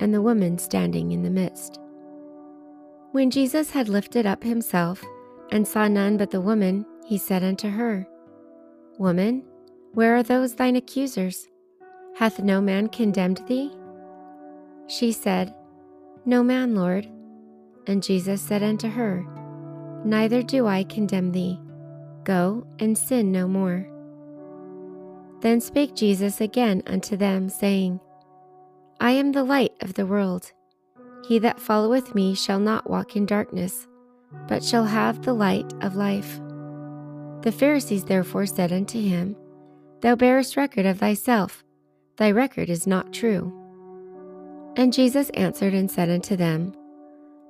and 0.00 0.12
the 0.12 0.22
woman 0.22 0.58
standing 0.58 1.12
in 1.12 1.22
the 1.22 1.30
midst. 1.30 1.78
When 3.12 3.30
Jesus 3.30 3.70
had 3.70 3.88
lifted 3.88 4.24
up 4.24 4.42
himself 4.42 5.04
and 5.50 5.68
saw 5.68 5.86
none 5.86 6.16
but 6.16 6.30
the 6.30 6.40
woman, 6.40 6.86
he 7.06 7.18
said 7.18 7.44
unto 7.44 7.68
her, 7.68 8.08
Woman, 8.98 9.42
where 9.92 10.16
are 10.16 10.22
those 10.22 10.54
thine 10.54 10.76
accusers? 10.76 11.48
Hath 12.16 12.40
no 12.40 12.60
man 12.60 12.88
condemned 12.88 13.42
thee? 13.46 13.70
She 14.86 15.12
said, 15.12 15.54
No 16.24 16.42
man, 16.42 16.74
Lord. 16.74 17.08
And 17.86 18.02
Jesus 18.02 18.40
said 18.40 18.62
unto 18.62 18.88
her, 18.88 19.26
Neither 20.04 20.42
do 20.42 20.66
I 20.66 20.84
condemn 20.84 21.32
thee. 21.32 21.60
Go 22.24 22.66
and 22.78 22.96
sin 22.96 23.32
no 23.32 23.48
more. 23.48 23.86
Then 25.40 25.60
spake 25.60 25.94
Jesus 25.94 26.40
again 26.40 26.82
unto 26.86 27.16
them, 27.16 27.48
saying, 27.48 28.00
I 29.00 29.10
am 29.12 29.32
the 29.32 29.42
light 29.42 29.72
of 29.80 29.94
the 29.94 30.06
world. 30.06 30.52
He 31.26 31.40
that 31.40 31.60
followeth 31.60 32.14
me 32.14 32.34
shall 32.34 32.60
not 32.60 32.88
walk 32.88 33.16
in 33.16 33.26
darkness, 33.26 33.88
but 34.46 34.62
shall 34.62 34.84
have 34.84 35.22
the 35.22 35.32
light 35.32 35.72
of 35.80 35.96
life. 35.96 36.40
The 37.42 37.52
Pharisees 37.52 38.04
therefore 38.04 38.46
said 38.46 38.72
unto 38.72 39.00
him, 39.00 39.36
Thou 40.00 40.14
bearest 40.14 40.56
record 40.56 40.86
of 40.86 40.98
thyself, 40.98 41.64
thy 42.16 42.30
record 42.30 42.70
is 42.70 42.86
not 42.86 43.12
true. 43.12 43.52
And 44.76 44.92
Jesus 44.92 45.30
answered 45.30 45.74
and 45.74 45.90
said 45.90 46.08
unto 46.08 46.36
them, 46.36 46.74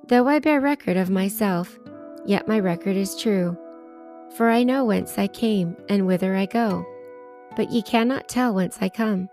Though 0.07 0.27
I 0.27 0.39
bear 0.39 0.59
record 0.59 0.97
of 0.97 1.09
myself, 1.09 1.79
yet 2.25 2.47
my 2.47 2.59
record 2.59 2.97
is 2.97 3.15
true. 3.15 3.57
For 4.35 4.49
I 4.49 4.63
know 4.63 4.85
whence 4.85 5.17
I 5.17 5.27
came 5.27 5.77
and 5.89 6.07
whither 6.07 6.35
I 6.35 6.47
go, 6.47 6.85
but 7.55 7.71
ye 7.71 7.83
cannot 7.83 8.27
tell 8.27 8.55
whence 8.55 8.79
I 8.81 8.89
come 8.89 9.29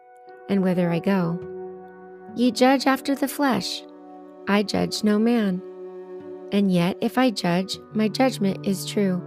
and 0.49 0.63
whither 0.63 0.91
I 0.91 0.99
go. 0.99 1.39
Ye 2.35 2.51
judge 2.51 2.87
after 2.87 3.15
the 3.15 3.29
flesh. 3.29 3.83
I 4.47 4.63
judge 4.63 5.03
no 5.03 5.19
man. 5.19 5.63
And 6.53 6.71
yet, 6.71 6.99
if 7.01 7.17
I 7.17 7.31
judge, 7.31 7.79
my 7.95 8.09
judgment 8.09 8.67
is 8.67 8.85
true, 8.85 9.23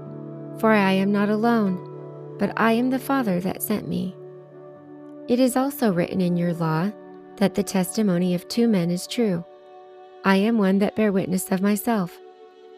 for 0.60 0.72
I 0.72 0.92
am 0.92 1.12
not 1.12 1.30
alone, 1.30 2.36
but 2.38 2.54
I 2.58 2.74
am 2.74 2.90
the 2.90 3.00
Father 3.00 3.40
that 3.40 3.64
sent 3.64 3.88
me. 3.88 4.16
It 5.28 5.40
is 5.40 5.56
also 5.56 5.92
written 5.92 6.22
in 6.22 6.38
your 6.38 6.54
law 6.54 6.92
that 7.38 7.56
the 7.56 7.64
testimony 7.64 8.36
of 8.36 8.48
two 8.48 8.68
men 8.68 8.92
is 8.92 9.08
true. 9.08 9.44
I 10.24 10.36
am 10.36 10.58
one 10.58 10.80
that 10.80 10.96
bear 10.96 11.12
witness 11.12 11.52
of 11.52 11.62
myself, 11.62 12.20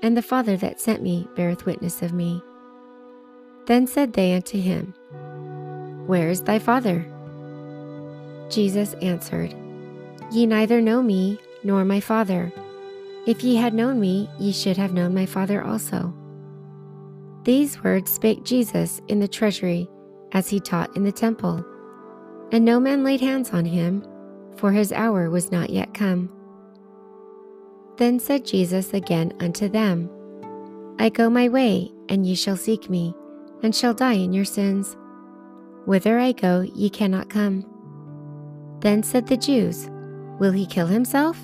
and 0.01 0.15
the 0.15 0.21
Father 0.21 0.55
that 0.57 0.79
sent 0.79 1.01
me 1.01 1.27
beareth 1.35 1.65
witness 1.65 2.01
of 2.01 2.13
me. 2.13 2.41
Then 3.65 3.87
said 3.87 4.13
they 4.13 4.33
unto 4.33 4.59
him, 4.59 4.93
Where 6.05 6.29
is 6.29 6.41
thy 6.41 6.59
Father? 6.59 7.05
Jesus 8.49 8.93
answered, 9.01 9.55
Ye 10.31 10.45
neither 10.45 10.81
know 10.81 11.01
me 11.01 11.39
nor 11.63 11.83
my 11.83 11.99
Father. 11.99 12.51
If 13.25 13.43
ye 13.43 13.55
had 13.55 13.73
known 13.73 13.99
me, 13.99 14.29
ye 14.39 14.51
should 14.51 14.77
have 14.77 14.93
known 14.93 15.15
my 15.15 15.25
Father 15.25 15.63
also. 15.63 16.13
These 17.43 17.83
words 17.83 18.11
spake 18.11 18.43
Jesus 18.43 19.01
in 19.07 19.19
the 19.19 19.27
treasury 19.27 19.87
as 20.31 20.49
he 20.49 20.59
taught 20.59 20.95
in 20.95 21.03
the 21.03 21.11
temple. 21.11 21.65
And 22.51 22.63
no 22.63 22.79
man 22.79 23.03
laid 23.03 23.21
hands 23.21 23.51
on 23.51 23.65
him, 23.65 24.05
for 24.57 24.71
his 24.71 24.91
hour 24.91 25.29
was 25.29 25.51
not 25.51 25.71
yet 25.71 25.93
come. 25.93 26.31
Then 27.97 28.19
said 28.19 28.45
Jesus 28.45 28.93
again 28.93 29.33
unto 29.39 29.69
them, 29.69 30.09
I 30.99 31.09
go 31.09 31.29
my 31.29 31.49
way, 31.49 31.91
and 32.09 32.25
ye 32.25 32.35
shall 32.35 32.57
seek 32.57 32.89
me, 32.89 33.15
and 33.63 33.75
shall 33.75 33.93
die 33.93 34.13
in 34.13 34.33
your 34.33 34.45
sins. 34.45 34.95
Whither 35.85 36.19
I 36.19 36.31
go, 36.31 36.61
ye 36.61 36.89
cannot 36.89 37.29
come. 37.29 37.65
Then 38.79 39.03
said 39.03 39.27
the 39.27 39.37
Jews, 39.37 39.89
Will 40.39 40.51
he 40.51 40.65
kill 40.65 40.87
himself? 40.87 41.37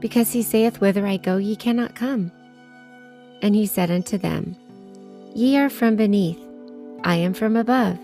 because 0.00 0.32
he 0.32 0.42
saith, 0.42 0.80
Whither 0.80 1.06
I 1.06 1.16
go, 1.16 1.36
ye 1.36 1.56
cannot 1.56 1.94
come. 1.94 2.30
And 3.42 3.54
he 3.54 3.66
said 3.66 3.90
unto 3.90 4.18
them, 4.18 4.56
Ye 5.34 5.58
are 5.58 5.70
from 5.70 5.96
beneath, 5.96 6.40
I 7.04 7.16
am 7.16 7.34
from 7.34 7.56
above. 7.56 7.98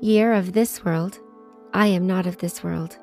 Ye 0.00 0.22
are 0.22 0.32
of 0.32 0.52
this 0.52 0.84
world, 0.84 1.18
I 1.72 1.86
am 1.86 2.06
not 2.06 2.26
of 2.26 2.38
this 2.38 2.62
world. 2.62 2.98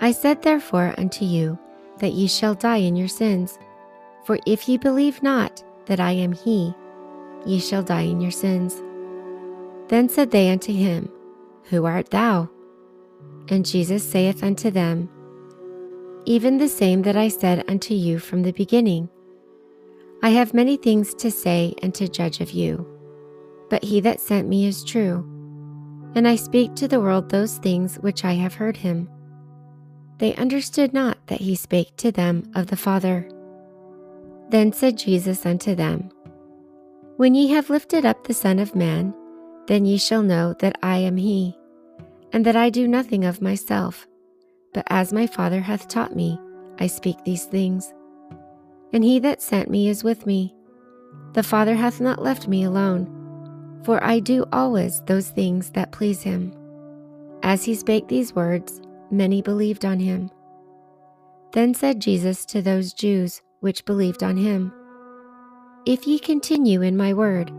I 0.00 0.12
said 0.12 0.42
therefore 0.42 0.94
unto 0.98 1.24
you 1.24 1.58
that 1.98 2.12
ye 2.12 2.26
shall 2.26 2.54
die 2.54 2.78
in 2.78 2.96
your 2.96 3.08
sins. 3.08 3.58
For 4.26 4.38
if 4.46 4.68
ye 4.68 4.76
believe 4.76 5.22
not 5.22 5.62
that 5.86 6.00
I 6.00 6.12
am 6.12 6.32
he, 6.32 6.74
ye 7.46 7.58
shall 7.58 7.82
die 7.82 8.02
in 8.02 8.20
your 8.20 8.30
sins. 8.30 8.82
Then 9.88 10.08
said 10.08 10.30
they 10.30 10.50
unto 10.50 10.72
him, 10.72 11.10
Who 11.64 11.84
art 11.84 12.10
thou? 12.10 12.48
And 13.48 13.66
Jesus 13.66 14.08
saith 14.08 14.42
unto 14.42 14.70
them, 14.70 15.08
even 16.26 16.56
the 16.56 16.68
same 16.68 17.02
that 17.02 17.16
I 17.16 17.28
said 17.28 17.64
unto 17.68 17.94
you 17.94 18.18
from 18.18 18.42
the 18.42 18.52
beginning. 18.52 19.08
I 20.22 20.30
have 20.30 20.54
many 20.54 20.76
things 20.76 21.12
to 21.16 21.30
say 21.30 21.74
and 21.82 21.94
to 21.96 22.08
judge 22.08 22.40
of 22.40 22.52
you, 22.52 22.86
but 23.68 23.84
he 23.84 24.00
that 24.00 24.20
sent 24.20 24.48
me 24.48 24.66
is 24.66 24.84
true, 24.84 25.18
and 26.14 26.26
I 26.26 26.36
speak 26.36 26.74
to 26.76 26.88
the 26.88 27.00
world 27.00 27.28
those 27.28 27.58
things 27.58 27.96
which 27.96 28.24
I 28.24 28.32
have 28.32 28.54
heard 28.54 28.78
him. 28.78 29.08
They 30.18 30.34
understood 30.36 30.94
not 30.94 31.18
that 31.26 31.40
he 31.40 31.56
spake 31.56 31.94
to 31.98 32.10
them 32.10 32.50
of 32.54 32.68
the 32.68 32.76
Father. 32.76 33.28
Then 34.48 34.72
said 34.72 34.96
Jesus 34.96 35.44
unto 35.44 35.74
them, 35.74 36.10
When 37.16 37.34
ye 37.34 37.48
have 37.48 37.70
lifted 37.70 38.04
up 38.04 38.26
the 38.26 38.34
Son 38.34 38.58
of 38.58 38.74
Man, 38.74 39.14
then 39.66 39.84
ye 39.84 39.98
shall 39.98 40.22
know 40.22 40.54
that 40.60 40.76
I 40.82 40.98
am 40.98 41.16
he, 41.16 41.56
and 42.32 42.44
that 42.44 42.56
I 42.56 42.70
do 42.70 42.88
nothing 42.88 43.24
of 43.24 43.40
myself 43.40 44.06
but 44.74 44.84
as 44.90 45.12
my 45.12 45.26
Father 45.26 45.60
hath 45.60 45.88
taught 45.88 46.14
me, 46.14 46.38
I 46.78 46.88
speak 46.88 47.16
these 47.24 47.44
things. 47.44 47.94
And 48.92 49.02
he 49.02 49.20
that 49.20 49.40
sent 49.40 49.70
me 49.70 49.88
is 49.88 50.04
with 50.04 50.26
me. 50.26 50.54
The 51.32 51.42
Father 51.42 51.76
hath 51.76 52.00
not 52.00 52.22
left 52.22 52.48
me 52.48 52.64
alone, 52.64 53.80
for 53.84 54.02
I 54.02 54.18
do 54.18 54.44
always 54.52 55.00
those 55.02 55.30
things 55.30 55.70
that 55.70 55.92
please 55.92 56.22
him. 56.22 56.52
As 57.42 57.64
he 57.64 57.74
spake 57.74 58.08
these 58.08 58.34
words, 58.34 58.82
many 59.10 59.40
believed 59.40 59.84
on 59.84 60.00
him. 60.00 60.30
Then 61.52 61.72
said 61.72 62.00
Jesus 62.00 62.44
to 62.46 62.60
those 62.60 62.92
Jews 62.92 63.40
which 63.60 63.84
believed 63.84 64.22
on 64.22 64.36
him, 64.36 64.72
If 65.86 66.06
ye 66.06 66.18
continue 66.18 66.80
in 66.80 66.96
my 66.96 67.12
word, 67.12 67.52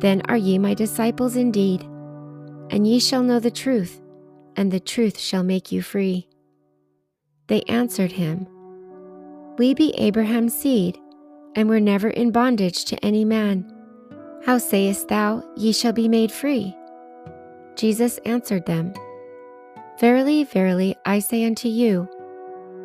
then 0.00 0.22
are 0.26 0.36
ye 0.36 0.58
my 0.58 0.72
disciples 0.72 1.36
indeed, 1.36 1.82
and 2.70 2.86
ye 2.86 2.98
shall 2.98 3.22
know 3.22 3.40
the 3.40 3.50
truth, 3.50 4.00
and 4.56 4.72
the 4.72 4.80
truth 4.80 5.18
shall 5.18 5.42
make 5.42 5.70
you 5.70 5.82
free. 5.82 6.28
They 7.48 7.62
answered 7.62 8.12
him, 8.12 8.46
We 9.58 9.74
be 9.74 9.90
Abraham's 9.98 10.54
seed, 10.54 10.98
and 11.56 11.68
were 11.68 11.80
never 11.80 12.08
in 12.08 12.30
bondage 12.30 12.86
to 12.86 13.04
any 13.04 13.24
man. 13.24 13.70
How 14.46 14.56
sayest 14.56 15.08
thou, 15.08 15.42
Ye 15.56 15.72
shall 15.72 15.92
be 15.92 16.08
made 16.08 16.32
free? 16.32 16.74
Jesus 17.76 18.18
answered 18.24 18.64
them, 18.64 18.94
Verily, 20.00 20.44
verily, 20.44 20.96
I 21.04 21.18
say 21.18 21.44
unto 21.44 21.68
you, 21.68 22.08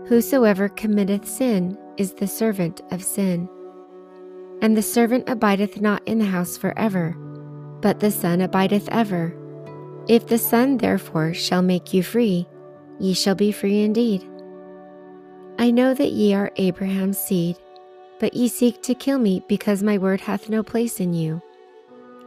Whosoever 0.07 0.67
committeth 0.67 1.25
sin 1.25 1.77
is 1.95 2.13
the 2.13 2.27
servant 2.27 2.81
of 2.91 3.01
sin. 3.03 3.47
And 4.63 4.77
the 4.77 4.81
servant 4.81 5.27
abideth 5.27 5.81
not 5.81 6.07
in 6.07 6.19
the 6.19 6.25
house 6.25 6.55
forever, 6.55 7.17
but 7.81 7.99
the 7.99 8.09
Son 8.09 8.39
abideth 8.39 8.87
ever. 8.93 9.35
If 10.07 10.27
the 10.27 10.37
Son 10.37 10.77
therefore 10.77 11.33
shall 11.33 11.61
make 11.61 11.93
you 11.93 12.01
free, 12.01 12.47
ye 12.97 13.13
shall 13.13 13.35
be 13.35 13.51
free 13.51 13.81
indeed. 13.81 14.25
I 15.59 15.69
know 15.69 15.93
that 15.93 16.13
ye 16.13 16.33
are 16.33 16.49
Abraham's 16.55 17.17
seed, 17.17 17.57
but 18.21 18.33
ye 18.33 18.47
seek 18.47 18.81
to 18.83 18.95
kill 18.95 19.19
me 19.19 19.43
because 19.49 19.83
my 19.83 19.97
word 19.97 20.21
hath 20.21 20.47
no 20.47 20.63
place 20.63 21.01
in 21.01 21.13
you. 21.13 21.41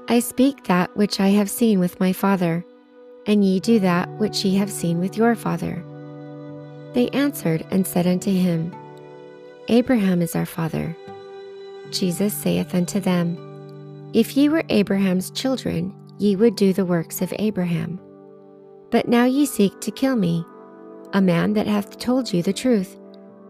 I 0.09 0.18
speak 0.20 0.64
that 0.64 0.94
which 0.94 1.20
I 1.20 1.29
have 1.29 1.49
seen 1.49 1.79
with 1.79 1.99
my 2.01 2.12
father, 2.12 2.66
and 3.27 3.42
ye 3.46 3.61
do 3.61 3.81
that 3.81 4.11
which 4.18 4.44
ye 4.44 4.57
have 4.57 4.70
seen 4.70 5.01
with 5.01 5.16
your 5.16 5.37
father. 5.37 5.83
They 6.92 7.09
answered 7.14 7.66
and 7.70 7.87
said 7.87 8.07
unto 8.07 8.31
him, 8.31 8.75
Abraham 9.68 10.20
is 10.20 10.37
our 10.37 10.44
father. 10.46 10.94
Jesus 11.90 12.35
saith 12.35 12.75
unto 12.75 13.01
them, 13.01 13.37
If 14.12 14.37
ye 14.37 14.49
were 14.49 14.64
Abraham's 14.68 15.31
children, 15.31 15.94
ye 16.18 16.37
would 16.37 16.57
do 16.57 16.72
the 16.72 16.85
works 16.85 17.22
of 17.22 17.33
Abraham. 17.38 18.01
But 18.90 19.09
now 19.09 19.25
ye 19.25 19.46
seek 19.46 19.81
to 19.81 19.90
kill 19.90 20.16
me, 20.16 20.44
a 21.12 21.20
man 21.20 21.53
that 21.55 21.66
hath 21.66 21.99
told 21.99 22.33
you 22.33 22.42
the 22.42 22.53
truth 22.53 22.99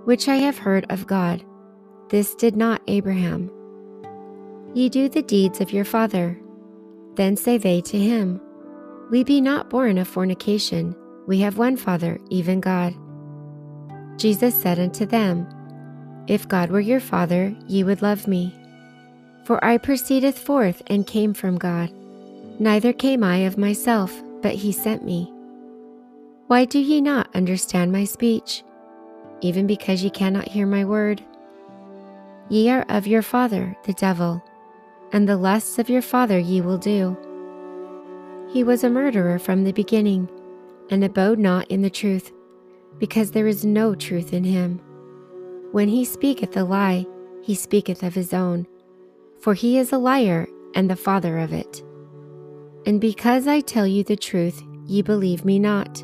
which 0.04 0.28
I 0.28 0.36
have 0.36 0.56
heard 0.56 0.86
of 0.88 1.06
God. 1.06 1.44
This 2.10 2.36
did 2.36 2.56
not 2.56 2.80
Abraham. 2.86 3.50
Ye 4.72 4.88
do 4.88 5.08
the 5.08 5.22
deeds 5.22 5.60
of 5.60 5.72
your 5.72 5.84
father. 5.84 6.38
Then 7.16 7.36
say 7.36 7.58
they 7.58 7.80
to 7.80 7.98
him, 7.98 8.40
We 9.10 9.24
be 9.24 9.40
not 9.40 9.68
born 9.68 9.98
of 9.98 10.06
fornication, 10.06 10.94
we 11.26 11.40
have 11.40 11.58
one 11.58 11.76
Father, 11.76 12.20
even 12.30 12.60
God. 12.60 12.94
Jesus 14.16 14.54
said 14.54 14.78
unto 14.78 15.04
them, 15.06 15.48
If 16.28 16.48
God 16.48 16.70
were 16.70 16.80
your 16.80 17.00
Father, 17.00 17.54
ye 17.66 17.84
would 17.84 18.02
love 18.02 18.26
me. 18.26 18.54
For 19.44 19.64
I 19.64 19.78
proceedeth 19.78 20.38
forth 20.38 20.82
and 20.88 21.06
came 21.06 21.34
from 21.34 21.58
God. 21.58 21.90
Neither 22.58 22.92
came 22.92 23.22
I 23.22 23.38
of 23.38 23.58
myself, 23.58 24.12
but 24.42 24.54
he 24.54 24.72
sent 24.72 25.04
me. 25.04 25.32
Why 26.46 26.64
do 26.64 26.78
ye 26.78 27.00
not 27.00 27.34
understand 27.34 27.92
my 27.92 28.04
speech? 28.04 28.64
even 29.40 29.66
because 29.66 30.02
ye 30.02 30.10
cannot 30.10 30.48
hear 30.48 30.66
my 30.66 30.84
word. 30.84 31.22
Ye 32.48 32.70
are 32.70 32.84
of 32.88 33.06
your 33.06 33.22
father, 33.22 33.76
the 33.84 33.92
devil, 33.94 34.42
and 35.12 35.28
the 35.28 35.36
lusts 35.36 35.78
of 35.78 35.88
your 35.88 36.02
father 36.02 36.38
ye 36.38 36.60
will 36.60 36.78
do. 36.78 37.16
He 38.52 38.64
was 38.64 38.84
a 38.84 38.90
murderer 38.90 39.38
from 39.38 39.64
the 39.64 39.72
beginning, 39.72 40.28
and 40.90 41.02
abode 41.02 41.38
not 41.38 41.68
in 41.68 41.82
the 41.82 41.90
truth, 41.90 42.32
because 42.98 43.32
there 43.32 43.46
is 43.46 43.64
no 43.64 43.94
truth 43.94 44.32
in 44.32 44.44
him. 44.44 44.80
When 45.76 45.88
he 45.88 46.06
speaketh 46.06 46.56
a 46.56 46.64
lie, 46.64 47.04
he 47.42 47.54
speaketh 47.54 48.02
of 48.02 48.14
his 48.14 48.32
own, 48.32 48.66
for 49.42 49.52
he 49.52 49.76
is 49.76 49.92
a 49.92 49.98
liar 49.98 50.46
and 50.74 50.88
the 50.88 50.96
father 50.96 51.36
of 51.36 51.52
it. 51.52 51.84
And 52.86 52.98
because 52.98 53.46
I 53.46 53.60
tell 53.60 53.86
you 53.86 54.02
the 54.02 54.16
truth, 54.16 54.62
ye 54.86 55.02
believe 55.02 55.44
me 55.44 55.58
not. 55.58 56.02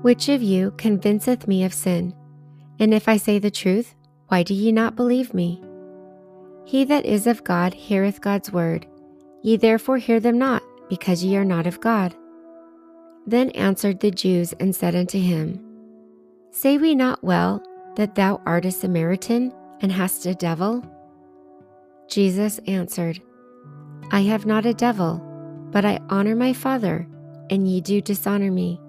Which 0.00 0.30
of 0.30 0.40
you 0.42 0.70
convinceth 0.78 1.46
me 1.46 1.64
of 1.64 1.74
sin? 1.74 2.14
And 2.78 2.94
if 2.94 3.10
I 3.10 3.18
say 3.18 3.38
the 3.38 3.50
truth, 3.50 3.94
why 4.28 4.42
do 4.42 4.54
ye 4.54 4.72
not 4.72 4.96
believe 4.96 5.34
me? 5.34 5.62
He 6.64 6.84
that 6.84 7.04
is 7.04 7.26
of 7.26 7.44
God 7.44 7.74
heareth 7.74 8.22
God's 8.22 8.50
word. 8.50 8.86
Ye 9.42 9.58
therefore 9.58 9.98
hear 9.98 10.18
them 10.18 10.38
not, 10.38 10.62
because 10.88 11.22
ye 11.22 11.36
are 11.36 11.44
not 11.44 11.66
of 11.66 11.82
God. 11.82 12.16
Then 13.26 13.50
answered 13.50 14.00
the 14.00 14.10
Jews 14.10 14.54
and 14.54 14.74
said 14.74 14.94
unto 14.94 15.18
him, 15.18 15.62
Say 16.52 16.78
we 16.78 16.94
not 16.94 17.22
well 17.22 17.62
that 17.96 18.14
thou 18.14 18.40
art 18.46 18.64
a 18.64 18.70
Samaritan 18.70 19.52
and 19.80 19.92
hast 19.92 20.24
a 20.26 20.34
devil? 20.34 20.84
Jesus 22.08 22.60
answered, 22.66 23.20
I 24.10 24.20
have 24.20 24.46
not 24.46 24.64
a 24.64 24.72
devil, 24.72 25.20
but 25.70 25.84
I 25.84 25.98
honor 26.08 26.36
my 26.36 26.52
Father, 26.52 27.06
and 27.50 27.68
ye 27.68 27.80
do 27.80 28.00
dishonor 28.00 28.52
me 28.52 28.80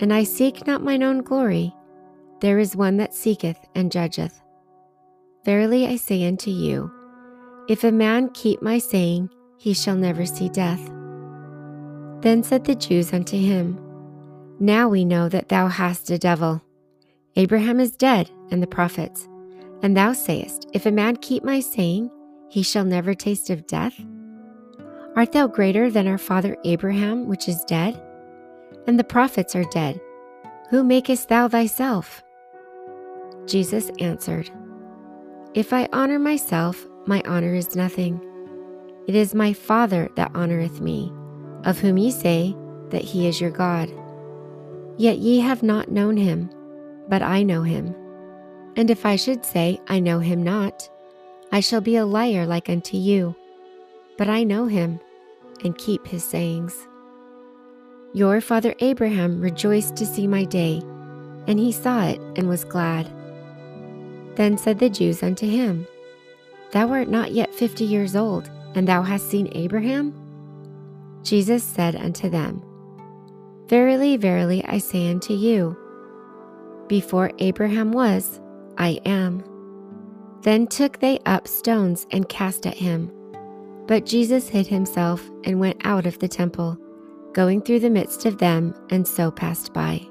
and 0.00 0.12
I 0.12 0.24
seek 0.24 0.66
not 0.66 0.82
mine 0.82 1.02
own 1.02 1.22
glory. 1.22 1.74
There 2.40 2.58
is 2.58 2.76
one 2.76 2.98
that 2.98 3.14
seeketh 3.14 3.58
and 3.74 3.90
judgeth. 3.90 4.40
Verily 5.44 5.86
I 5.86 5.96
say 5.96 6.26
unto 6.26 6.50
you, 6.50 6.92
if 7.68 7.82
a 7.84 7.92
man 7.92 8.30
keep 8.30 8.62
my 8.62 8.78
saying, 8.78 9.30
he 9.58 9.72
shall 9.72 9.96
never 9.96 10.26
see 10.26 10.48
death. 10.48 10.84
Then 12.20 12.42
said 12.42 12.64
the 12.64 12.74
Jews 12.74 13.12
unto 13.12 13.36
him, 13.36 13.80
Now 14.60 14.88
we 14.88 15.04
know 15.04 15.28
that 15.28 15.48
thou 15.48 15.68
hast 15.68 16.10
a 16.10 16.18
devil. 16.18 16.62
Abraham 17.36 17.80
is 17.80 17.90
dead, 17.92 18.30
and 18.50 18.62
the 18.62 18.66
prophets. 18.66 19.28
And 19.82 19.96
thou 19.96 20.12
sayest, 20.12 20.68
If 20.72 20.86
a 20.86 20.90
man 20.90 21.16
keep 21.16 21.44
my 21.44 21.60
saying, 21.60 22.10
he 22.48 22.62
shall 22.62 22.84
never 22.84 23.14
taste 23.14 23.50
of 23.50 23.66
death? 23.66 23.94
Art 25.14 25.32
thou 25.32 25.46
greater 25.46 25.90
than 25.90 26.06
our 26.06 26.18
father 26.18 26.56
Abraham, 26.64 27.26
which 27.26 27.48
is 27.48 27.64
dead? 27.64 28.02
And 28.86 28.98
the 28.98 29.04
prophets 29.04 29.54
are 29.54 29.64
dead. 29.64 30.00
Who 30.70 30.82
makest 30.82 31.28
thou 31.28 31.48
thyself? 31.48 32.22
Jesus 33.46 33.90
answered, 34.00 34.50
If 35.54 35.72
I 35.72 35.88
honor 35.92 36.18
myself, 36.18 36.86
my 37.06 37.22
honor 37.26 37.54
is 37.54 37.76
nothing. 37.76 38.20
It 39.06 39.14
is 39.14 39.34
my 39.34 39.52
Father 39.52 40.08
that 40.16 40.32
honoreth 40.32 40.80
me, 40.80 41.12
of 41.64 41.78
whom 41.78 41.96
ye 41.96 42.10
say 42.10 42.56
that 42.90 43.02
he 43.02 43.28
is 43.28 43.40
your 43.40 43.50
God. 43.50 43.92
Yet 44.96 45.18
ye 45.18 45.38
have 45.40 45.62
not 45.62 45.90
known 45.90 46.16
him, 46.16 46.50
but 47.08 47.22
I 47.22 47.42
know 47.42 47.62
him. 47.62 47.94
And 48.76 48.90
if 48.90 49.06
I 49.06 49.16
should 49.16 49.44
say, 49.44 49.80
I 49.88 50.00
know 50.00 50.18
him 50.18 50.42
not, 50.42 50.88
I 51.52 51.60
shall 51.60 51.80
be 51.80 51.96
a 51.96 52.06
liar 52.06 52.46
like 52.46 52.68
unto 52.68 52.96
you. 52.96 53.34
But 54.18 54.28
I 54.28 54.44
know 54.44 54.66
him, 54.66 55.00
and 55.64 55.76
keep 55.78 56.06
his 56.06 56.24
sayings. 56.24 56.86
Your 58.12 58.40
father 58.40 58.74
Abraham 58.80 59.40
rejoiced 59.40 59.96
to 59.96 60.06
see 60.06 60.26
my 60.26 60.44
day, 60.44 60.80
and 61.46 61.58
he 61.58 61.72
saw 61.72 62.06
it 62.06 62.20
and 62.36 62.48
was 62.48 62.64
glad. 62.64 63.10
Then 64.36 64.58
said 64.58 64.78
the 64.78 64.90
Jews 64.90 65.22
unto 65.22 65.46
him, 65.46 65.86
Thou 66.72 66.90
art 66.90 67.08
not 67.08 67.32
yet 67.32 67.54
fifty 67.54 67.84
years 67.84 68.16
old, 68.16 68.50
and 68.74 68.86
thou 68.86 69.02
hast 69.02 69.30
seen 69.30 69.48
Abraham? 69.52 70.14
Jesus 71.22 71.62
said 71.62 71.96
unto 71.96 72.28
them, 72.28 72.62
Verily, 73.68 74.16
verily, 74.16 74.64
I 74.64 74.78
say 74.78 75.10
unto 75.10 75.34
you, 75.34 75.76
before 76.88 77.30
Abraham 77.38 77.92
was, 77.92 78.40
I 78.78 79.00
am. 79.04 79.44
Then 80.42 80.66
took 80.66 81.00
they 81.00 81.18
up 81.26 81.48
stones 81.48 82.06
and 82.10 82.28
cast 82.28 82.66
at 82.66 82.76
him. 82.76 83.10
But 83.86 84.06
Jesus 84.06 84.48
hid 84.48 84.66
himself 84.66 85.28
and 85.44 85.60
went 85.60 85.80
out 85.84 86.06
of 86.06 86.18
the 86.18 86.28
temple, 86.28 86.78
going 87.32 87.62
through 87.62 87.80
the 87.80 87.90
midst 87.90 88.26
of 88.26 88.38
them, 88.38 88.74
and 88.90 89.06
so 89.06 89.30
passed 89.30 89.72
by. 89.72 90.06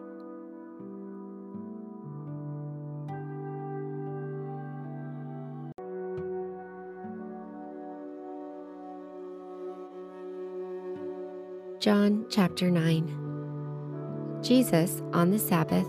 John 11.80 12.26
chapter 12.32 12.72
9 12.72 14.42
Jesus, 14.42 15.04
on 15.14 15.30
the 15.30 15.38
Sabbath, 15.38 15.88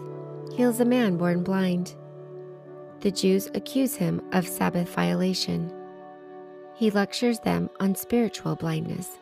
heals 0.54 0.80
a 0.80 0.84
man 0.84 1.16
born 1.16 1.42
blind. 1.42 1.94
The 3.00 3.10
Jews 3.10 3.50
accuse 3.54 3.94
him 3.94 4.22
of 4.32 4.46
Sabbath 4.46 4.88
violation. 4.94 5.72
He 6.74 6.90
lectures 6.90 7.38
them 7.40 7.70
on 7.80 7.94
spiritual 7.94 8.56
blindness. 8.56 9.18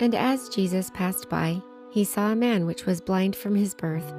And 0.00 0.14
as 0.14 0.48
Jesus 0.48 0.90
passed 0.90 1.28
by, 1.28 1.60
he 1.90 2.04
saw 2.04 2.30
a 2.30 2.36
man 2.36 2.66
which 2.66 2.84
was 2.84 3.00
blind 3.00 3.34
from 3.34 3.54
his 3.54 3.74
birth. 3.74 4.12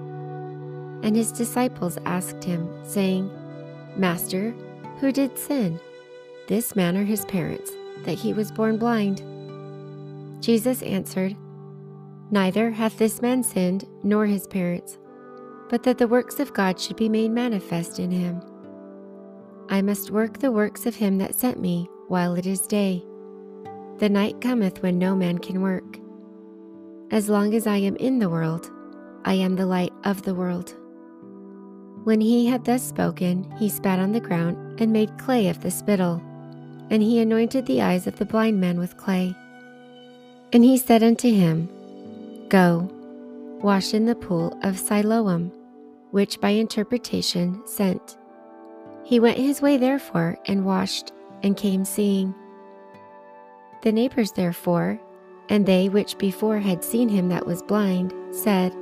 And 1.04 1.16
his 1.16 1.32
disciples 1.32 1.98
asked 2.06 2.44
him, 2.44 2.68
saying, 2.84 3.30
Master, 3.96 4.54
who 5.00 5.12
did 5.12 5.38
sin, 5.38 5.80
this 6.48 6.76
man 6.76 6.98
or 6.98 7.04
his 7.04 7.26
parents, 7.26 7.72
that 8.04 8.18
he 8.18 8.34
was 8.34 8.52
born 8.52 8.78
blind? 8.78 9.22
Jesus 10.42 10.82
answered, 10.82 11.36
Neither 12.30 12.72
hath 12.72 12.98
this 12.98 13.22
man 13.22 13.42
sinned, 13.42 13.86
nor 14.04 14.26
his 14.26 14.48
parents, 14.48 14.98
but 15.70 15.84
that 15.84 15.98
the 15.98 16.08
works 16.08 16.40
of 16.40 16.54
God 16.54 16.80
should 16.80 16.98
be 16.98 17.10
made 17.10 17.32
manifest 17.32 18.00
in 18.00 18.12
him. 18.12 18.42
I 19.70 19.82
must 19.82 20.12
work 20.12 20.40
the 20.40 20.52
works 20.52 20.86
of 20.86 20.96
him 20.96 21.18
that 21.20 21.36
sent 21.36 21.60
me 21.60 21.90
while 22.08 22.36
it 22.36 22.46
is 22.46 22.62
day. 22.62 23.04
The 24.00 24.10
night 24.10 24.42
cometh 24.42 24.82
when 24.84 24.98
no 24.98 25.16
man 25.16 25.38
can 25.40 25.62
work. 25.62 26.00
As 27.12 27.30
long 27.30 27.54
as 27.54 27.66
I 27.66 27.78
am 27.78 27.96
in 27.96 28.20
the 28.20 28.30
world, 28.30 28.70
I 29.24 29.34
am 29.34 29.56
the 29.56 29.66
light 29.66 29.94
of 30.04 30.24
the 30.24 30.36
world. 30.36 30.76
When 32.04 32.22
he 32.22 32.46
had 32.46 32.64
thus 32.64 32.84
spoken, 32.84 33.50
he 33.58 33.70
spat 33.70 34.00
on 34.00 34.12
the 34.12 34.20
ground 34.20 34.80
and 34.80 34.94
made 34.94 35.18
clay 35.18 35.48
of 35.48 35.62
the 35.62 35.72
spittle, 35.72 36.22
and 36.90 37.02
he 37.02 37.20
anointed 37.20 37.66
the 37.66 37.82
eyes 37.82 38.08
of 38.08 38.18
the 38.18 38.26
blind 38.26 38.60
man 38.62 38.80
with 38.80 38.98
clay. 38.98 39.36
And 40.54 40.64
he 40.64 40.78
said 40.78 41.04
unto 41.04 41.30
him, 41.30 41.70
Go, 42.50 42.90
wash 43.62 43.94
in 43.94 44.06
the 44.06 44.16
pool 44.16 44.58
of 44.64 44.80
Siloam, 44.80 45.52
which 46.12 46.40
by 46.40 46.50
interpretation 46.50 47.62
sent. 47.66 48.18
He 49.04 49.20
went 49.20 49.38
his 49.38 49.62
way 49.62 49.78
therefore 49.78 50.38
and 50.46 50.66
washed, 50.66 51.12
and 51.44 51.56
came 51.56 51.86
seeing. 51.86 52.34
The 53.84 53.92
neighbors 53.92 54.32
therefore, 54.32 55.00
and 55.50 55.66
they 55.66 55.90
which 55.90 56.18
before 56.18 56.60
had 56.60 56.84
seen 56.84 57.10
him 57.10 57.30
that 57.30 57.46
was 57.46 57.62
blind, 57.62 58.14
said, 58.32 58.76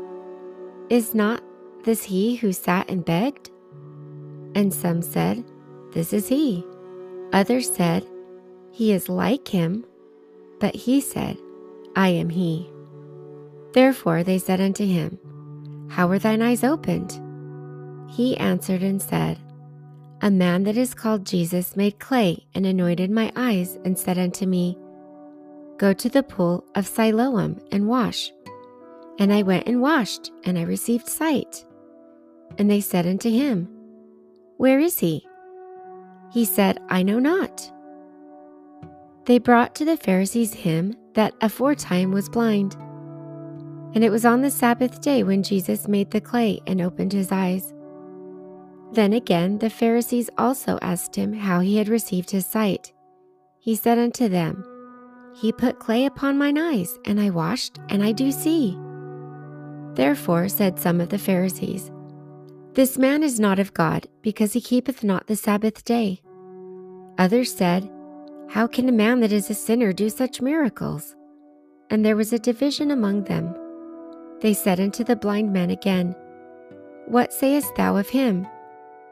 Is 0.90 1.14
not 1.14 1.44
this 1.84 2.04
he 2.04 2.36
who 2.36 2.54
sat 2.54 2.90
and 2.90 3.04
begged? 3.04 3.52
And 4.56 4.74
some 4.74 5.02
said, 5.02 5.44
This 5.92 6.14
is 6.14 6.28
he. 6.28 6.66
Others 7.34 7.74
said, 7.76 8.08
He 8.72 8.94
is 8.94 9.10
like 9.10 9.48
him. 9.48 9.86
But 10.60 10.76
he 10.76 11.02
said, 11.02 11.38
I 11.96 12.10
am 12.10 12.30
he. 12.30 12.70
Therefore 13.76 14.24
they 14.24 14.40
said 14.40 14.62
unto 14.62 14.86
him, 14.86 15.20
How 15.92 16.08
were 16.08 16.18
thine 16.18 16.42
eyes 16.42 16.64
opened? 16.64 17.20
He 18.10 18.38
answered 18.38 18.82
and 18.82 19.02
said, 19.02 19.38
A 20.22 20.32
man 20.32 20.64
that 20.64 20.78
is 20.78 20.94
called 20.94 21.26
Jesus 21.26 21.76
made 21.76 22.00
clay 22.00 22.48
and 22.56 22.66
anointed 22.66 23.12
my 23.12 23.34
eyes, 23.36 23.78
and 23.84 24.00
said 24.00 24.18
unto 24.18 24.46
me, 24.46 24.78
Go 25.78 25.92
to 25.92 26.08
the 26.08 26.24
pool 26.24 26.64
of 26.76 26.88
Siloam 26.88 27.60
and 27.74 27.90
wash. 27.90 28.32
And 29.20 29.34
I 29.34 29.42
went 29.42 29.68
and 29.68 29.82
washed, 29.82 30.32
and 30.46 30.58
I 30.58 30.62
received 30.62 31.10
sight. 31.10 31.66
And 32.58 32.72
they 32.72 32.80
said 32.80 33.06
unto 33.06 33.30
him, 33.30 33.68
Where 34.56 34.80
is 34.80 35.00
he? 35.00 35.28
He 36.32 36.46
said, 36.46 36.80
I 36.88 37.04
know 37.04 37.20
not. 37.20 37.70
They 39.26 39.38
brought 39.38 39.76
to 39.76 39.84
the 39.84 39.98
Pharisees 39.98 40.54
him 40.54 40.96
that 41.16 41.34
aforetime 41.42 42.12
was 42.12 42.30
blind. 42.30 42.78
And 43.96 44.04
it 44.04 44.12
was 44.12 44.26
on 44.26 44.42
the 44.42 44.52
Sabbath 44.52 45.02
day 45.02 45.24
when 45.24 45.42
Jesus 45.42 45.88
made 45.88 46.12
the 46.12 46.22
clay 46.22 46.60
and 46.68 46.82
opened 46.82 47.14
his 47.14 47.32
eyes. 47.32 47.74
Then 48.92 49.14
again 49.14 49.58
the 49.58 49.70
Pharisees 49.70 50.30
also 50.38 50.78
asked 50.82 51.16
him 51.16 51.34
how 51.34 51.62
he 51.62 51.78
had 51.78 51.88
received 51.88 52.30
his 52.30 52.46
sight. 52.46 52.92
He 53.60 53.76
said 53.76 53.98
unto 53.98 54.28
them, 54.28 54.64
He 55.34 55.52
put 55.52 55.80
clay 55.80 56.06
upon 56.06 56.38
mine 56.38 56.58
eyes, 56.58 57.00
and 57.06 57.20
I 57.20 57.30
washed, 57.30 57.80
and 57.90 58.04
I 58.04 58.12
do 58.12 58.32
see. 58.32 58.78
Therefore 59.94 60.50
said 60.50 60.78
some 60.78 61.00
of 61.00 61.10
the 61.10 61.18
Pharisees, 61.18 61.90
This 62.74 62.98
man 62.98 63.24
is 63.24 63.40
not 63.40 63.60
of 63.60 63.74
God, 63.74 64.08
because 64.22 64.54
he 64.54 64.62
keepeth 64.62 65.04
not 65.04 65.28
the 65.28 65.38
Sabbath 65.38 65.86
day. 65.86 66.22
Others 67.18 67.54
said, 67.54 67.90
How 68.50 68.68
can 68.68 68.90
a 68.90 68.92
man 68.92 69.22
that 69.22 69.32
is 69.32 69.50
a 69.50 69.54
sinner 69.54 69.94
do 69.94 70.10
such 70.10 70.42
miracles? 70.42 71.16
And 71.90 72.04
there 72.04 72.18
was 72.18 72.34
a 72.34 72.40
division 72.40 72.92
among 72.92 73.24
them. 73.24 73.56
They 74.42 74.54
said 74.54 74.80
unto 74.80 75.04
the 75.04 75.16
blind 75.16 75.54
man 75.54 75.70
again, 75.70 76.16
What 77.08 77.34
sayest 77.34 77.76
thou 77.76 77.98
of 77.98 78.10
him, 78.10 78.48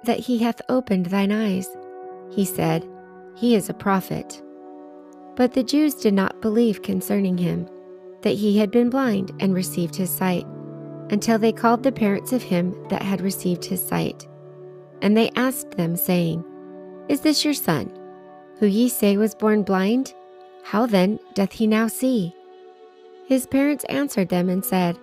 that 0.04 0.20
he 0.20 0.38
hath 0.40 0.62
opened 0.70 1.08
thine 1.08 1.32
eyes? 1.32 1.68
He 2.32 2.46
said, 2.46 2.88
He 3.36 3.56
is 3.56 3.70
a 3.70 3.74
prophet. 3.74 4.42
But 5.36 5.54
the 5.54 5.64
Jews 5.64 5.96
did 5.96 6.14
not 6.14 6.42
believe 6.42 6.82
concerning 6.84 7.38
him, 7.38 7.68
that 8.22 8.36
he 8.36 8.58
had 8.58 8.72
been 8.72 8.90
blind 8.90 9.32
and 9.40 9.54
received 9.54 9.96
his 9.96 10.10
sight, 10.10 10.46
until 11.10 11.40
they 11.40 11.52
called 11.52 11.84
the 11.84 11.92
parents 11.92 12.34
of 12.34 12.44
him 12.44 12.76
that 12.90 13.02
had 13.02 13.22
received 13.22 13.66
his 13.66 13.86
sight. 13.86 14.28
And 15.02 15.18
they 15.18 15.32
asked 15.36 15.72
them, 15.72 15.96
saying, 15.96 16.44
Is 17.10 17.22
this 17.22 17.44
your 17.44 17.54
son, 17.54 17.92
who 18.60 18.68
ye 18.68 18.90
say 18.90 19.18
was 19.18 19.36
born 19.36 19.64
blind? 19.64 20.14
How 20.64 20.86
then 20.86 21.20
doth 21.34 21.52
he 21.52 21.68
now 21.68 21.88
see? 21.88 22.34
His 23.28 23.46
parents 23.46 23.84
answered 23.86 24.30
them 24.30 24.50
and 24.50 24.64
said, 24.64 24.98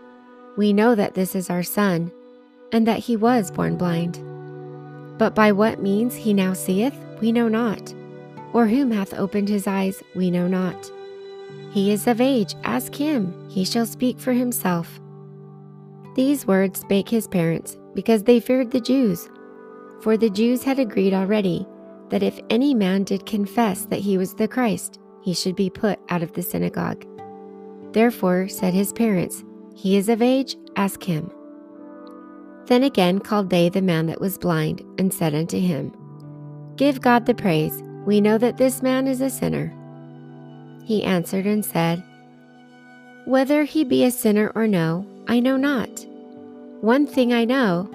we 0.57 0.73
know 0.73 0.95
that 0.95 1.15
this 1.15 1.35
is 1.35 1.51
our 1.51 1.63
son, 1.63 2.13
and 2.73 2.87
that 2.87 2.99
he 2.99 3.17
was 3.17 3.51
born 3.51 3.77
blind. 3.77 4.19
But 5.19 5.35
by 5.35 5.53
what 5.53 5.83
means 5.83 6.15
he 6.15 6.33
now 6.33 6.53
seeth, 6.53 6.95
we 7.21 7.33
know 7.33 7.49
not, 7.49 7.95
or 8.53 8.67
whom 8.67 8.91
hath 8.91 9.15
opened 9.15 9.49
his 9.49 9.67
eyes, 9.67 10.03
we 10.15 10.31
know 10.31 10.49
not. 10.49 10.91
He 11.73 11.93
is 11.93 12.07
of 12.07 12.21
age, 12.21 12.55
ask 12.65 12.95
him, 12.95 13.49
he 13.49 13.65
shall 13.65 13.87
speak 13.87 14.19
for 14.19 14.33
himself. 14.33 15.01
These 16.17 16.47
words 16.47 16.81
spake 16.81 17.09
his 17.09 17.29
parents, 17.29 17.77
because 17.95 18.25
they 18.25 18.41
feared 18.41 18.71
the 18.71 18.81
Jews, 18.81 19.29
For 20.01 20.17
the 20.17 20.31
Jews 20.31 20.65
had 20.65 20.79
agreed 20.79 21.15
already 21.15 21.67
that 22.09 22.23
if 22.23 22.41
any 22.51 22.75
man 22.75 23.05
did 23.05 23.27
confess 23.27 23.85
that 23.87 24.01
he 24.01 24.19
was 24.19 24.35
the 24.35 24.49
Christ, 24.49 24.99
he 25.23 25.35
should 25.35 25.55
be 25.55 25.71
put 25.71 25.99
out 26.09 26.23
of 26.23 26.33
the 26.33 26.43
synagogue. 26.43 27.05
Therefore 27.93 28.49
said 28.49 28.75
his 28.75 28.93
parents, 28.93 29.45
He 29.81 29.97
is 29.97 30.11
of 30.11 30.21
age, 30.21 30.57
ask 30.77 31.03
him. 31.03 31.31
Then 32.67 32.83
again 32.83 33.19
called 33.19 33.49
they 33.49 33.71
the 33.71 33.81
man 33.81 34.09
that 34.09 34.21
was 34.21 34.37
blind, 34.37 34.85
and 34.99 35.11
said 35.11 35.35
unto 35.35 35.59
him, 35.59 35.91
Give 36.77 37.01
God 37.01 37.25
the 37.25 37.35
praise, 37.35 37.83
we 38.05 38.21
know 38.21 38.37
that 38.37 38.59
this 38.59 38.83
man 38.83 39.07
is 39.07 39.23
a 39.23 39.31
sinner. 39.31 39.75
He 40.85 41.03
answered 41.03 41.47
and 41.47 41.65
said, 41.65 42.05
Whether 43.25 43.65
he 43.65 43.85
be 43.85 44.05
a 44.05 44.11
sinner 44.11 44.53
or 44.55 44.67
no, 44.67 45.07
I 45.27 45.41
know 45.41 45.57
not. 45.57 45.89
One 46.83 47.07
thing 47.07 47.33
I 47.33 47.47
know, 47.47 47.89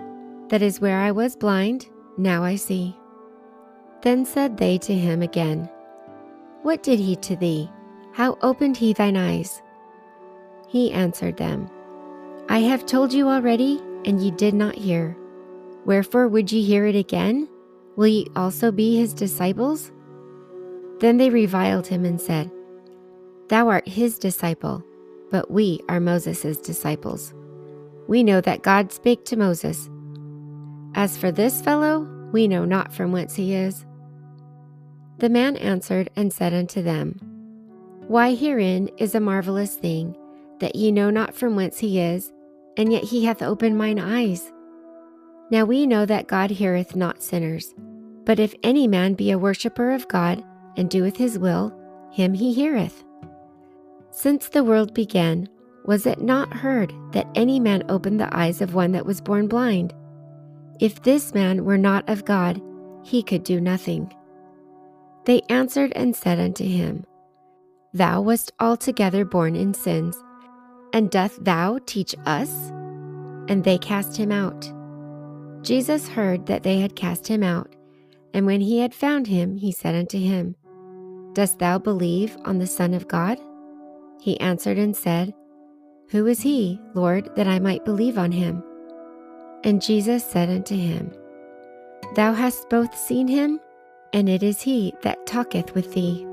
that 0.50 0.64
is 0.64 0.82
where 0.82 1.02
I 1.02 1.12
was 1.12 1.36
blind, 1.36 1.86
now 2.18 2.44
I 2.44 2.56
see. 2.56 2.98
Then 4.02 4.26
said 4.26 4.58
they 4.58 4.80
to 4.80 4.94
him 4.96 5.22
again, 5.22 5.70
What 6.64 6.82
did 6.82 6.98
he 6.98 7.16
to 7.18 7.36
thee? 7.36 7.70
How 8.12 8.40
opened 8.42 8.76
he 8.76 8.92
thine 8.92 9.18
eyes? 9.18 9.62
He 10.68 10.92
answered 10.92 11.38
them, 11.38 11.70
I 12.48 12.60
have 12.60 12.86
told 12.86 13.12
you 13.12 13.28
already, 13.28 13.82
and 14.06 14.22
ye 14.22 14.32
did 14.32 14.54
not 14.54 14.76
hear. 14.76 15.18
Wherefore 15.86 16.28
would 16.28 16.52
ye 16.52 16.64
hear 16.64 16.86
it 16.86 16.96
again? 16.96 17.48
Will 17.96 18.08
ye 18.08 18.28
also 18.36 18.72
be 18.72 18.98
his 18.98 19.14
disciples? 19.14 19.92
Then 21.00 21.18
they 21.18 21.30
reviled 21.30 21.88
him 21.88 22.06
and 22.06 22.20
said, 22.20 22.52
Thou 23.50 23.68
art 23.68 23.88
his 23.88 24.18
disciple, 24.18 24.84
but 25.32 25.52
we 25.52 25.80
are 25.90 26.00
Moses' 26.00 26.58
disciples. 26.58 27.34
We 28.08 28.24
know 28.24 28.42
that 28.42 28.64
God 28.64 28.92
spake 28.92 29.26
to 29.26 29.36
Moses. 29.36 29.90
As 30.96 31.18
for 31.18 31.32
this 31.32 31.62
fellow, 31.62 32.08
we 32.32 32.48
know 32.48 32.66
not 32.66 32.94
from 32.94 33.12
whence 33.12 33.36
he 33.36 33.54
is. 33.54 33.86
The 35.18 35.30
man 35.30 35.58
answered 35.58 36.10
and 36.16 36.32
said 36.32 36.54
unto 36.54 36.82
them, 36.82 37.20
Why 38.08 38.36
herein 38.36 38.90
is 38.98 39.16
a 39.16 39.20
marvelous 39.20 39.76
thing, 39.76 40.16
that 40.60 40.76
ye 40.76 40.92
know 40.92 41.10
not 41.10 41.36
from 41.36 41.56
whence 41.56 41.80
he 41.80 42.00
is, 42.00 42.32
and 42.78 42.92
yet 42.92 43.04
he 43.04 43.26
hath 43.26 43.42
opened 43.42 43.78
mine 43.78 44.00
eyes. 44.00 44.52
Now 45.52 45.66
we 45.66 45.86
know 45.86 46.06
that 46.06 46.28
God 46.28 46.50
heareth 46.50 46.96
not 46.96 47.22
sinners, 47.22 47.74
but 48.26 48.40
if 48.40 48.56
any 48.64 48.88
man 48.88 49.14
be 49.14 49.32
a 49.32 49.40
worshipper 49.40 49.92
of 49.92 50.08
God, 50.08 50.44
and 50.78 50.90
doeth 50.90 51.16
his 51.18 51.40
will, 51.40 51.74
him 52.12 52.34
he 52.34 52.54
heareth. 52.54 53.04
Since 54.12 54.50
the 54.50 54.64
world 54.64 54.94
began, 54.94 55.48
was 55.86 56.06
it 56.06 56.22
not 56.22 56.52
heard 56.54 56.94
that 57.12 57.28
any 57.36 57.60
man 57.60 57.84
opened 57.90 58.20
the 58.20 58.36
eyes 58.36 58.62
of 58.62 58.74
one 58.74 58.92
that 58.94 59.06
was 59.06 59.22
born 59.22 59.48
blind? 59.48 59.94
If 60.80 61.04
this 61.04 61.34
man 61.34 61.64
were 61.64 61.78
not 61.78 62.10
of 62.10 62.26
God, 62.26 62.62
he 63.04 63.22
could 63.22 63.44
do 63.44 63.62
nothing. 63.62 64.14
They 65.26 65.42
answered 65.50 65.94
and 65.96 66.16
said 66.16 66.40
unto 66.40 66.64
him, 66.64 67.06
Thou 67.94 68.22
wast 68.22 68.52
altogether 68.60 69.26
born 69.26 69.56
in 69.56 69.74
sins, 69.74 70.18
and 70.96 71.12
doth 71.12 71.44
thou 71.44 71.78
teach 71.86 72.16
us? 72.26 72.72
And 73.50 73.64
they 73.64 73.78
cast 73.78 74.16
him 74.16 74.32
out. 74.32 74.72
Jesus 75.62 76.08
heard 76.08 76.46
that 76.46 76.64
they 76.64 76.80
had 76.80 76.96
cast 76.96 77.28
him 77.28 77.44
out, 77.44 77.76
and 78.34 78.46
when 78.46 78.62
he 78.62 78.80
had 78.80 78.94
found 78.94 79.28
him, 79.28 79.58
he 79.58 79.72
said 79.74 79.94
unto 79.94 80.18
him, 80.18 80.56
Dost 81.34 81.60
thou 81.60 81.78
believe 81.78 82.38
on 82.46 82.60
the 82.60 82.66
Son 82.68 82.94
of 82.94 83.10
God? 83.10 83.38
He 84.22 84.40
answered 84.40 84.78
and 84.78 84.96
said, 84.96 85.34
Who 86.12 86.28
is 86.28 86.40
he, 86.42 86.80
Lord, 86.94 87.30
that 87.36 87.48
I 87.48 87.60
might 87.60 87.84
believe 87.84 88.18
on 88.18 88.32
him? 88.32 88.64
And 89.66 89.82
Jesus 89.82 90.24
said 90.24 90.50
unto 90.50 90.76
him, 90.76 91.12
Thou 92.16 92.32
hast 92.34 92.70
both 92.70 92.98
seen 92.98 93.28
him, 93.28 93.60
and 94.14 94.30
it 94.30 94.44
is 94.44 94.62
he 94.62 94.94
that 95.02 95.26
talketh 95.26 95.76
with 95.76 95.94
thee. 95.94 96.26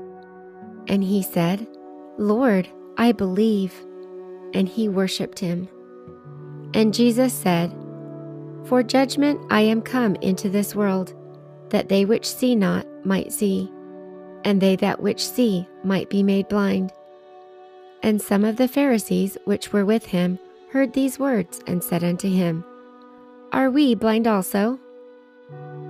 And 0.87 1.03
he 1.03 1.21
said, 1.21 1.67
Lord, 2.17 2.69
I 2.97 3.11
believe. 3.11 3.73
And 4.53 4.67
he 4.67 4.89
worshipped 4.89 5.39
him. 5.39 5.67
And 6.73 6.93
Jesus 6.93 7.33
said, 7.33 7.71
For 8.65 8.83
judgment 8.83 9.39
I 9.49 9.61
am 9.61 9.81
come 9.81 10.15
into 10.15 10.49
this 10.49 10.75
world, 10.75 11.13
that 11.69 11.89
they 11.89 12.05
which 12.05 12.25
see 12.25 12.55
not 12.55 12.85
might 13.05 13.31
see 13.31 13.71
and 14.45 14.61
they 14.61 14.75
that 14.77 15.01
which 15.01 15.25
see 15.25 15.67
might 15.83 16.09
be 16.09 16.23
made 16.23 16.47
blind. 16.47 16.91
And 18.01 18.21
some 18.21 18.43
of 18.43 18.57
the 18.57 18.67
Pharisees 18.67 19.37
which 19.45 19.71
were 19.71 19.85
with 19.85 20.05
him 20.05 20.39
heard 20.71 20.93
these 20.93 21.19
words, 21.19 21.61
and 21.67 21.83
said 21.83 22.03
unto 22.03 22.29
him, 22.29 22.65
Are 23.51 23.69
we 23.69 23.95
blind 23.95 24.27
also? 24.27 24.79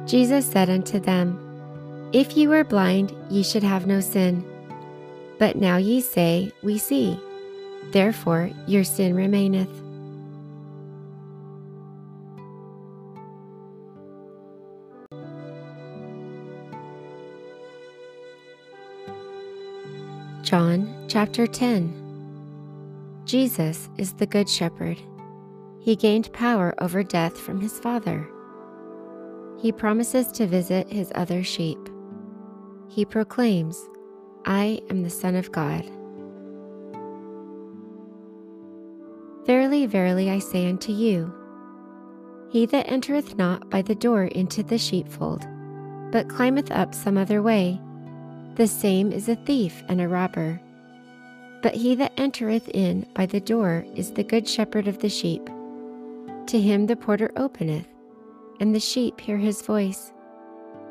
Jesus 0.06 0.46
said 0.46 0.70
unto 0.70 1.00
them, 1.00 2.10
If 2.12 2.36
ye 2.36 2.48
were 2.48 2.64
blind, 2.64 3.16
ye 3.30 3.44
should 3.44 3.64
have 3.64 3.88
no 3.88 4.02
sin. 4.02 4.46
But 5.40 5.56
now 5.56 5.78
ye 5.78 6.02
say, 6.02 6.52
We 6.62 6.78
see. 6.78 7.18
Therefore 7.92 8.50
your 8.68 8.84
sin 8.84 9.16
remaineth. 9.16 9.70
John 20.44 20.94
chapter 21.08 21.48
10 21.48 22.02
Jesus 23.26 23.90
is 23.98 24.14
the 24.14 24.28
Good 24.28 24.48
Shepherd. 24.48 25.00
He 25.80 25.96
gained 25.96 26.32
power 26.34 26.76
over 26.80 27.04
death 27.04 27.40
from 27.40 27.60
his 27.60 27.80
Father. 27.80 28.30
He 29.60 29.72
promises 29.72 30.32
to 30.34 30.46
visit 30.46 30.92
his 30.92 31.12
other 31.16 31.44
sheep. 31.44 31.80
He 32.90 33.06
proclaims, 33.06 33.82
I 34.46 34.82
am 34.90 35.04
the 35.04 35.10
Son 35.10 35.36
of 35.36 35.52
God. 35.52 35.90
Verily, 39.46 39.86
verily, 39.86 40.30
I 40.30 40.40
say 40.40 40.68
unto 40.70 40.92
you, 40.92 41.34
He 42.50 42.66
that 42.68 42.90
entereth 42.90 43.38
not 43.38 43.70
by 43.70 43.82
the 43.82 43.96
door 43.96 44.26
into 44.26 44.64
the 44.64 44.78
sheepfold, 44.78 45.46
but 46.12 46.30
climbeth 46.30 46.72
up 46.72 46.96
some 46.96 47.18
other 47.18 47.42
way, 47.42 47.80
the 48.56 48.68
same 48.68 49.12
is 49.12 49.28
a 49.28 49.36
thief 49.36 49.84
and 49.88 50.00
a 50.00 50.08
robber. 50.08 50.62
But 51.62 51.74
he 51.74 51.96
that 51.96 52.14
entereth 52.18 52.70
in 52.70 53.08
by 53.16 53.26
the 53.26 53.40
door 53.40 53.86
is 53.96 54.12
the 54.12 54.24
good 54.24 54.48
shepherd 54.48 54.88
of 54.88 55.00
the 55.00 55.10
sheep. 55.10 55.50
To 56.48 56.62
him 56.62 56.86
the 56.86 56.96
porter 56.96 57.32
openeth, 57.36 57.88
and 58.60 58.76
the 58.76 58.80
sheep 58.80 59.20
hear 59.20 59.38
his 59.38 59.62
voice. 59.62 60.14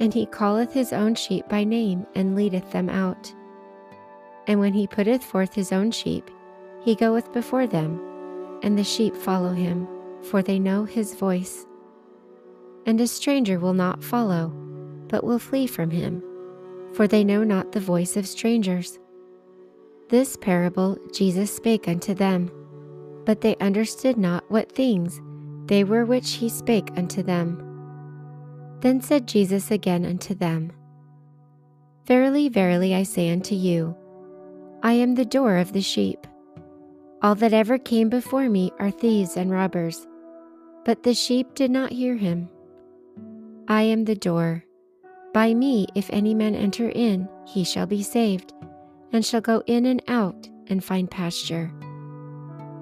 And 0.00 0.12
he 0.12 0.26
calleth 0.26 0.72
his 0.72 0.92
own 0.92 1.14
sheep 1.14 1.48
by 1.48 1.62
name, 1.62 2.06
and 2.14 2.34
leadeth 2.34 2.72
them 2.72 2.88
out. 2.88 3.32
And 4.48 4.58
when 4.58 4.72
he 4.72 4.88
putteth 4.88 5.22
forth 5.22 5.54
his 5.54 5.70
own 5.70 5.90
sheep, 5.92 6.28
he 6.82 6.96
goeth 6.96 7.32
before 7.32 7.68
them, 7.68 8.00
and 8.62 8.79
the 8.79 8.85
sheep 8.85 9.16
follow 9.16 9.53
him, 9.53 9.87
for 10.22 10.42
they 10.42 10.59
know 10.59 10.85
his 10.85 11.14
voice. 11.14 11.66
And 12.87 13.01
a 13.01 13.07
stranger 13.07 13.59
will 13.59 13.75
not 13.75 14.03
follow, 14.03 14.48
but 15.09 15.25
will 15.25 15.38
flee 15.38 15.66
from 15.66 15.90
him 15.90 16.22
for 16.92 17.09
they 17.09 17.25
know 17.25 17.42
not 17.42 17.72
the 17.72 17.81
voice 17.81 18.16
of 18.16 18.27
strangers. 18.27 18.98
This 20.09 20.37
parable 20.37 20.98
Jesus 21.12 21.55
spake 21.55 21.88
unto 21.88 22.14
them, 22.14 22.51
but 23.25 23.40
they 23.40 23.57
understood 23.57 24.16
not 24.16 24.48
what 24.51 24.72
things 24.72 25.20
they 25.66 25.85
were 25.85 26.05
which 26.05 26.35
he 26.35 26.48
spake 26.48 26.90
unto 26.96 27.22
them. 27.22 27.68
Then 28.81 29.01
said 29.01 29.27
Jesus 29.27 29.70
again 29.70 30.05
unto 30.05 30.35
them, 30.35 30.72
Verily, 32.05 32.48
verily, 32.48 32.94
I 32.94 33.05
say 33.05 33.31
unto 33.31 33.55
you, 33.55 33.96
I 34.83 34.94
am 34.94 35.14
the 35.14 35.25
door 35.25 35.57
of 35.57 35.72
the 35.72 35.81
sheep. 35.81 36.27
All 37.22 37.37
that 37.37 37.52
ever 37.52 37.78
came 37.78 38.08
before 38.08 38.48
me 38.48 38.72
are 38.80 38.90
thieves 38.90 39.37
and 39.37 39.48
robbers, 39.48 40.08
but 40.85 41.04
the 41.04 41.14
sheep 41.14 41.54
did 41.54 41.70
not 41.70 41.92
hear 41.92 42.16
him. 42.16 42.48
I 43.68 43.82
am 43.82 44.04
the 44.04 44.16
door. 44.16 44.64
By 45.32 45.54
me, 45.54 45.87
if 45.94 46.11
any 46.11 46.35
man 46.35 46.56
enter 46.56 46.90
in, 46.90 47.28
he 47.46 47.62
shall 47.62 47.87
be 47.87 48.02
saved, 48.02 48.52
and 49.12 49.24
shall 49.24 49.40
go 49.40 49.62
in 49.68 49.87
and 49.87 50.02
out 50.08 50.48
and 50.66 50.82
find 50.82 51.08
pasture. 51.08 51.72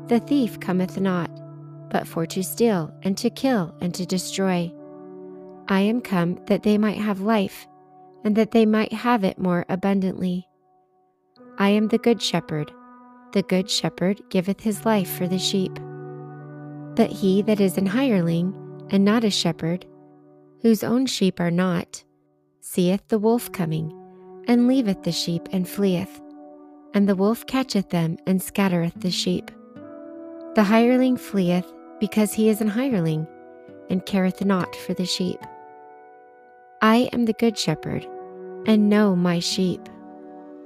The 0.09 0.21
thief 0.21 0.59
cometh 0.59 0.99
not, 0.99 1.31
but 1.91 2.07
for 2.07 2.25
to 2.25 2.43
steal, 2.43 2.95
and 3.03 3.19
to 3.19 3.29
kill, 3.29 3.75
and 3.83 3.95
to 3.95 4.07
destroy. 4.07 4.73
I 5.69 5.81
am 5.81 6.01
come 6.01 6.41
that 6.47 6.63
they 6.63 6.79
might 6.79 6.97
have 6.97 7.21
life, 7.21 7.67
and 8.25 8.35
that 8.37 8.53
they 8.53 8.65
might 8.65 8.93
have 8.93 9.23
it 9.23 9.39
more 9.39 9.67
abundantly. 9.69 10.49
I 11.59 11.69
am 11.69 11.89
the 11.89 11.99
good 11.99 12.23
shepherd. 12.23 12.73
The 13.33 13.43
good 13.43 13.71
shepherd 13.71 14.23
giveth 14.29 14.61
his 14.61 14.85
life 14.85 15.11
for 15.11 15.29
the 15.29 15.39
sheep. 15.39 15.79
But 16.97 17.11
he 17.11 17.43
that 17.43 17.61
is 17.61 17.79
an 17.79 17.87
hireling, 17.87 18.55
and 18.91 19.05
not 19.05 19.23
a 19.23 19.31
shepherd, 19.31 19.87
whose 20.63 20.83
own 20.83 21.07
sheep 21.07 21.39
are 21.39 21.51
not, 21.51 22.03
seeth 22.61 23.07
the 23.09 23.19
wolf 23.19 23.53
coming, 23.53 23.93
and 24.49 24.67
leaveth 24.67 25.05
the 25.05 25.13
sheep 25.13 25.49
and 25.53 25.69
fleeth. 25.69 26.21
And 26.93 27.09
the 27.09 27.15
wolf 27.15 27.47
catcheth 27.47 27.91
them 27.91 28.19
and 28.27 28.43
scattereth 28.43 28.95
the 28.97 29.13
sheep. 29.13 29.51
The 30.57 30.65
hireling 30.65 31.17
fleeth 31.17 31.73
because 32.01 32.33
he 32.33 32.49
is 32.49 32.61
an 32.61 32.67
hireling, 32.69 33.29
and 33.89 34.05
careth 34.07 34.45
not 34.45 34.75
for 34.75 34.93
the 34.95 35.07
sheep. 35.07 35.39
I 36.83 37.09
am 37.13 37.27
the 37.27 37.35
Good 37.35 37.57
Shepherd, 37.57 38.09
and 38.67 38.89
know 38.89 39.15
my 39.15 39.39
sheep, 39.39 39.89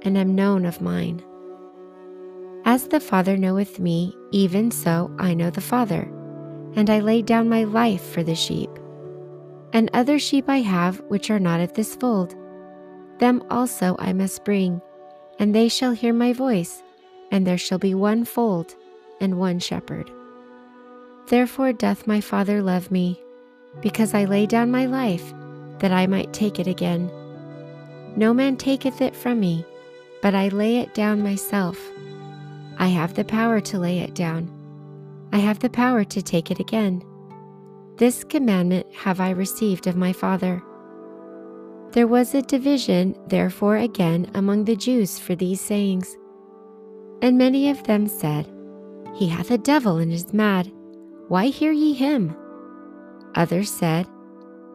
and 0.01 0.17
am 0.17 0.33
known 0.33 0.65
of 0.65 0.81
mine. 0.81 1.21
As 2.67 2.87
the 2.87 2.99
Father 2.99 3.37
knoweth 3.37 3.79
me, 3.79 4.17
even 4.31 4.71
so 4.71 5.15
I 5.19 5.35
know 5.35 5.51
the 5.51 5.61
Father, 5.61 6.11
and 6.75 6.89
I 6.89 6.99
lay 6.99 7.21
down 7.21 7.47
my 7.47 7.63
life 7.63 8.01
for 8.01 8.23
the 8.23 8.33
sheep. 8.33 8.71
And 9.71 9.89
other 9.93 10.17
sheep 10.17 10.45
I 10.49 10.61
have 10.61 10.99
which 11.07 11.29
are 11.29 11.39
not 11.39 11.59
of 11.59 11.73
this 11.73 11.95
fold. 11.95 12.35
Them 13.19 13.43
also 13.51 13.95
I 13.99 14.13
must 14.13 14.43
bring, 14.43 14.81
and 15.37 15.53
they 15.53 15.69
shall 15.69 15.91
hear 15.91 16.11
my 16.11 16.33
voice, 16.33 16.81
and 17.31 17.45
there 17.45 17.59
shall 17.59 17.77
be 17.77 17.93
one 17.93 18.25
fold 18.25 18.75
and 19.21 19.37
one 19.37 19.59
shepherd. 19.59 20.09
Therefore 21.27 21.71
doth 21.71 22.07
my 22.07 22.19
Father 22.19 22.63
love 22.63 22.89
me, 22.89 23.21
because 23.79 24.15
I 24.15 24.25
lay 24.25 24.47
down 24.47 24.71
my 24.71 24.87
life, 24.87 25.35
that 25.79 25.91
I 25.91 26.07
might 26.07 26.33
take 26.33 26.59
it 26.59 26.67
again. 26.67 27.11
No 28.15 28.33
man 28.33 28.57
taketh 28.57 29.01
it 29.01 29.15
from 29.15 29.39
me, 29.39 29.63
but 30.23 30.33
I 30.33 30.47
lay 30.47 30.77
it 30.77 30.95
down 30.95 31.21
myself. 31.21 31.77
I 32.77 32.87
have 32.87 33.13
the 33.13 33.23
power 33.23 33.59
to 33.61 33.79
lay 33.79 33.99
it 33.99 34.13
down. 34.15 34.51
I 35.31 35.37
have 35.37 35.59
the 35.59 35.69
power 35.69 36.03
to 36.03 36.21
take 36.21 36.51
it 36.51 36.59
again. 36.59 37.03
This 37.97 38.23
commandment 38.23 38.87
have 38.93 39.19
I 39.19 39.29
received 39.29 39.87
of 39.87 39.95
my 39.95 40.11
Father. 40.11 40.61
There 41.91 42.07
was 42.07 42.35
a 42.35 42.41
division, 42.41 43.15
therefore, 43.27 43.77
again 43.77 44.29
among 44.33 44.65
the 44.65 44.75
Jews 44.75 45.17
for 45.17 45.33
these 45.33 45.61
sayings. 45.61 46.17
And 47.21 47.37
many 47.37 47.69
of 47.69 47.83
them 47.83 48.07
said, 48.07 48.51
He 49.15 49.27
hath 49.27 49.51
a 49.51 49.57
devil 49.57 49.97
and 49.97 50.11
is 50.11 50.33
mad. 50.33 50.71
Why 51.29 51.47
hear 51.47 51.71
ye 51.71 51.93
him? 51.93 52.35
Others 53.35 53.71
said, 53.71 54.07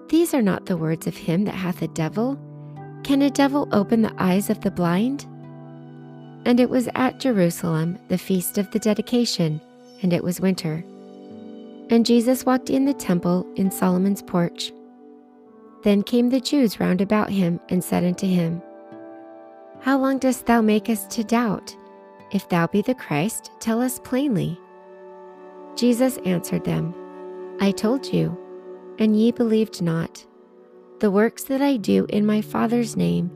These 0.09 0.33
are 0.33 0.43
not 0.43 0.67
the 0.67 0.79
words 0.79 1.07
of 1.07 1.17
him 1.17 1.45
that 1.45 1.55
hath 1.55 1.83
a 1.83 1.89
devil. 1.89 2.39
Can 3.05 3.23
a 3.23 3.31
devil 3.31 3.69
open 3.73 4.03
the 4.03 4.15
eyes 4.19 4.49
of 4.51 4.61
the 4.63 4.71
blind? 4.71 5.27
And 6.45 6.59
it 6.59 6.71
was 6.71 6.89
at 6.95 7.21
Jerusalem 7.21 7.99
the 8.09 8.19
feast 8.19 8.59
of 8.59 8.71
the 8.71 8.79
dedication, 8.79 9.61
and 10.03 10.13
it 10.13 10.25
was 10.25 10.41
winter. 10.41 10.85
And 11.91 12.07
Jesus 12.07 12.47
walked 12.47 12.71
in 12.71 12.85
the 12.85 12.95
temple 12.95 13.47
in 13.57 13.71
Solomon's 13.71 14.23
porch. 14.23 14.73
Then 15.83 16.03
came 16.03 16.31
the 16.31 16.41
Jews 16.41 16.79
round 16.79 17.01
about 17.01 17.31
him 17.31 17.59
and 17.69 17.83
said 17.83 18.05
unto 18.05 18.27
him, 18.27 18.63
How 19.81 19.99
long 19.99 20.19
dost 20.19 20.47
thou 20.47 20.61
make 20.61 20.89
us 20.89 21.07
to 21.09 21.25
doubt? 21.25 21.75
If 22.33 22.49
thou 22.49 22.67
be 22.69 22.83
the 22.83 22.95
Christ, 22.95 23.51
tell 23.61 23.81
us 23.81 23.99
plainly. 23.99 24.59
Jesus 25.75 26.19
answered 26.25 26.65
them, 26.65 26.95
I 27.61 27.73
told 27.73 28.07
you, 28.07 28.39
and 28.99 29.19
ye 29.19 29.33
believed 29.33 29.83
not. 29.83 30.25
The 31.01 31.11
works 31.11 31.45
that 31.45 31.63
I 31.63 31.77
do 31.77 32.07
in 32.11 32.25
my 32.25 32.41
Father's 32.41 32.97
name, 32.97 33.31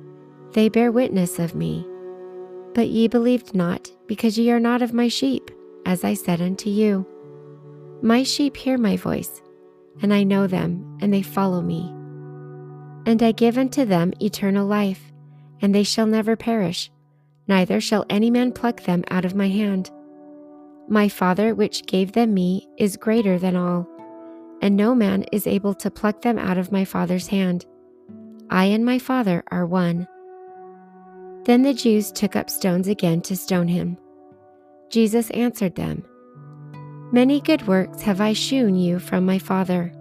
they 0.53 0.69
bear 0.69 0.93
witness 0.93 1.39
of 1.39 1.55
me. 1.55 1.87
But 2.75 2.89
ye 2.89 3.09
believed 3.09 3.55
not, 3.55 3.91
because 4.07 4.37
ye 4.37 4.51
are 4.51 4.61
not 4.61 4.83
of 4.83 4.93
my 4.93 5.09
sheep, 5.09 5.51
as 5.87 6.05
I 6.05 6.15
said 6.15 6.41
unto 6.41 6.69
you. 6.69 7.07
My 8.03 8.23
sheep 8.23 8.57
hear 8.57 8.77
my 8.77 8.97
voice, 8.97 9.41
and 10.03 10.13
I 10.13 10.25
know 10.25 10.47
them, 10.47 10.99
and 11.01 11.13
they 11.13 11.23
follow 11.23 11.63
me. 11.63 11.89
And 13.07 13.23
I 13.23 13.33
give 13.33 13.57
unto 13.59 13.85
them 13.85 14.13
eternal 14.21 14.67
life, 14.67 15.13
and 15.63 15.75
they 15.75 15.85
shall 15.85 16.07
never 16.07 16.37
perish, 16.37 16.91
neither 17.47 17.81
shall 17.81 18.05
any 18.11 18.31
man 18.31 18.53
pluck 18.53 18.83
them 18.83 19.05
out 19.11 19.25
of 19.25 19.35
my 19.35 19.49
hand. 19.49 19.91
My 20.89 21.09
Father, 21.09 21.55
which 21.55 21.87
gave 21.87 22.13
them 22.13 22.35
me, 22.35 22.69
is 22.77 22.97
greater 22.97 23.39
than 23.39 23.57
all, 23.57 23.89
and 24.61 24.77
no 24.77 24.95
man 24.95 25.25
is 25.33 25.47
able 25.47 25.75
to 25.75 25.91
pluck 25.91 26.23
them 26.23 26.39
out 26.39 26.59
of 26.59 26.73
my 26.73 26.85
Father's 26.85 27.29
hand. 27.29 27.65
I 28.51 28.65
and 28.67 28.85
my 28.85 28.99
Father 28.99 29.45
are 29.51 29.65
one. 29.65 30.09
Then 31.45 31.63
the 31.63 31.75
Jews 31.75 32.11
took 32.11 32.37
up 32.37 32.49
stones 32.49 32.89
again 32.89 33.21
to 33.23 33.37
stone 33.37 33.69
him. 33.69 33.99
Jesus 34.89 35.31
answered 35.31 35.75
them, 35.75 36.05
Many 37.13 37.41
good 37.41 37.67
works 37.67 38.01
have 38.03 38.21
I 38.21 38.33
shewn 38.33 38.77
you 38.77 38.99
from 38.99 39.27
my 39.27 39.39
Father. 39.39 39.93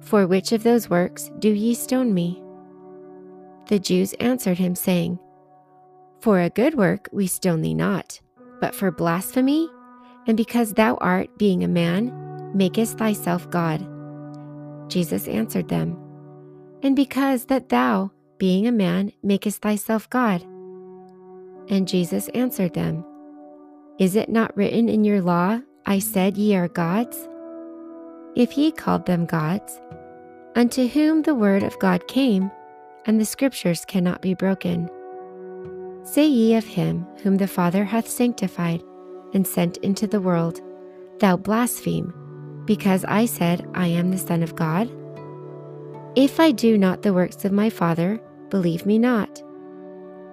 For 0.00 0.26
which 0.26 0.52
of 0.52 0.62
those 0.62 0.88
works 0.88 1.30
do 1.38 1.50
ye 1.50 1.74
stone 1.74 2.14
me? 2.14 2.42
The 3.66 3.78
Jews 3.78 4.12
answered 4.14 4.58
him, 4.58 4.74
saying, 4.74 5.18
For 6.20 6.40
a 6.40 6.50
good 6.50 6.74
work 6.74 7.08
we 7.12 7.26
stone 7.26 7.62
thee 7.62 7.74
not, 7.74 8.20
but 8.60 8.74
for 8.74 8.90
blasphemy, 8.90 9.68
and 10.26 10.36
because 10.36 10.72
thou 10.74 10.94
art, 10.96 11.36
being 11.38 11.64
a 11.64 11.68
man, 11.68 12.52
makest 12.54 12.96
thyself 12.96 13.50
God. 13.50 13.86
Jesus 14.88 15.28
answered 15.28 15.68
them, 15.68 15.98
And 16.82 16.94
because 16.94 17.46
that 17.46 17.68
thou, 17.68 18.12
being 18.38 18.66
a 18.66 18.72
man, 18.72 19.12
makest 19.22 19.62
thyself 19.62 20.08
God. 20.10 20.44
And 21.68 21.86
Jesus 21.86 22.28
answered 22.28 22.74
them, 22.74 23.04
Is 23.98 24.16
it 24.16 24.28
not 24.28 24.56
written 24.56 24.88
in 24.88 25.04
your 25.04 25.20
law, 25.20 25.60
I 25.86 25.98
said 25.98 26.36
ye 26.36 26.56
are 26.56 26.68
gods? 26.68 27.28
If 28.34 28.50
he 28.52 28.72
called 28.72 29.06
them 29.06 29.26
gods, 29.26 29.80
unto 30.56 30.88
whom 30.88 31.22
the 31.22 31.34
word 31.34 31.62
of 31.62 31.78
God 31.78 32.06
came, 32.08 32.50
and 33.06 33.20
the 33.20 33.24
scriptures 33.24 33.84
cannot 33.84 34.22
be 34.22 34.34
broken. 34.34 34.88
Say 36.02 36.26
ye 36.26 36.54
of 36.54 36.64
him 36.64 37.06
whom 37.22 37.36
the 37.36 37.46
Father 37.46 37.84
hath 37.84 38.08
sanctified 38.08 38.82
and 39.34 39.46
sent 39.46 39.76
into 39.78 40.06
the 40.06 40.20
world, 40.20 40.60
Thou 41.18 41.36
blaspheme, 41.36 42.14
because 42.64 43.04
I 43.04 43.26
said, 43.26 43.68
I 43.74 43.88
am 43.88 44.10
the 44.10 44.18
Son 44.18 44.42
of 44.42 44.56
God? 44.56 44.90
If 46.16 46.40
I 46.40 46.50
do 46.50 46.76
not 46.76 47.02
the 47.02 47.12
works 47.12 47.44
of 47.44 47.52
my 47.52 47.70
Father, 47.70 48.20
believe 48.48 48.86
me 48.86 48.98
not. 48.98 49.42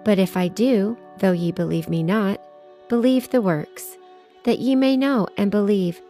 But 0.04 0.20
if 0.20 0.38
I 0.38 0.48
do, 0.48 0.98
though 1.19 1.32
ye 1.32 1.51
believe 1.51 1.89
me 1.89 2.03
not, 2.03 2.41
believe 2.89 3.30
the 3.30 3.41
works, 3.41 3.97
that 4.43 4.60
ye 4.60 4.75
may 4.75 4.95
know 4.95 5.27
and 5.38 5.51
believe 5.51 6.01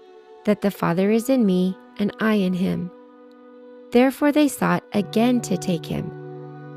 that 0.46 0.62
the 0.62 0.72
Father 0.72 1.12
is 1.12 1.30
in 1.30 1.46
me 1.46 1.78
and 1.98 2.16
I 2.20 2.36
in 2.36 2.54
him. 2.54 2.92
Therefore 3.92 4.32
they 4.32 4.48
sought 4.48 4.84
again 4.94 5.42
to 5.42 5.58
take 5.58 5.86
him, 5.86 6.12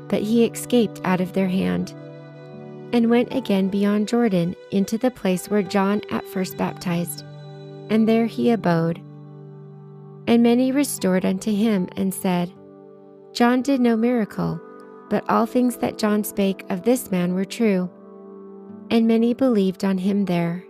but 0.07 0.21
he 0.21 0.45
escaped 0.45 1.01
out 1.03 1.21
of 1.21 1.33
their 1.33 1.47
hand, 1.47 1.93
and 2.93 3.09
went 3.09 3.33
again 3.33 3.69
beyond 3.69 4.07
Jordan 4.07 4.55
into 4.71 4.97
the 4.97 5.11
place 5.11 5.49
where 5.49 5.63
John 5.63 6.01
at 6.09 6.27
first 6.27 6.57
baptized, 6.57 7.23
and 7.89 8.07
there 8.07 8.25
he 8.25 8.51
abode. 8.51 9.01
And 10.27 10.43
many 10.43 10.71
restored 10.71 11.25
unto 11.25 11.53
him 11.53 11.87
and 11.95 12.13
said, 12.13 12.51
John 13.33 13.61
did 13.61 13.81
no 13.81 13.95
miracle, 13.95 14.59
but 15.09 15.29
all 15.29 15.45
things 15.45 15.77
that 15.77 15.97
John 15.97 16.23
spake 16.23 16.65
of 16.69 16.83
this 16.83 17.11
man 17.11 17.33
were 17.33 17.45
true 17.45 17.89
and 18.91 19.07
many 19.07 19.33
believed 19.33 19.85
on 19.85 19.97
him 19.97 20.25
there. 20.25 20.65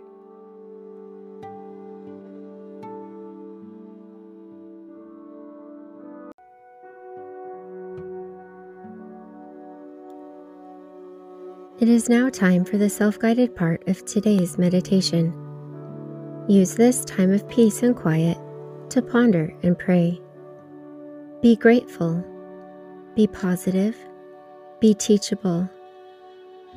It 11.80 11.88
is 11.88 12.08
now 12.08 12.30
time 12.30 12.64
for 12.64 12.78
the 12.78 12.88
self 12.88 13.18
guided 13.18 13.56
part 13.56 13.86
of 13.88 14.04
today's 14.04 14.56
meditation. 14.56 15.34
Use 16.48 16.76
this 16.76 17.04
time 17.04 17.32
of 17.32 17.48
peace 17.48 17.82
and 17.82 17.96
quiet 17.96 18.38
to 18.90 19.02
ponder 19.02 19.52
and 19.64 19.76
pray. 19.76 20.20
Be 21.40 21.56
grateful, 21.56 22.24
be 23.16 23.26
positive, 23.26 23.96
be 24.78 24.94
teachable 24.94 25.68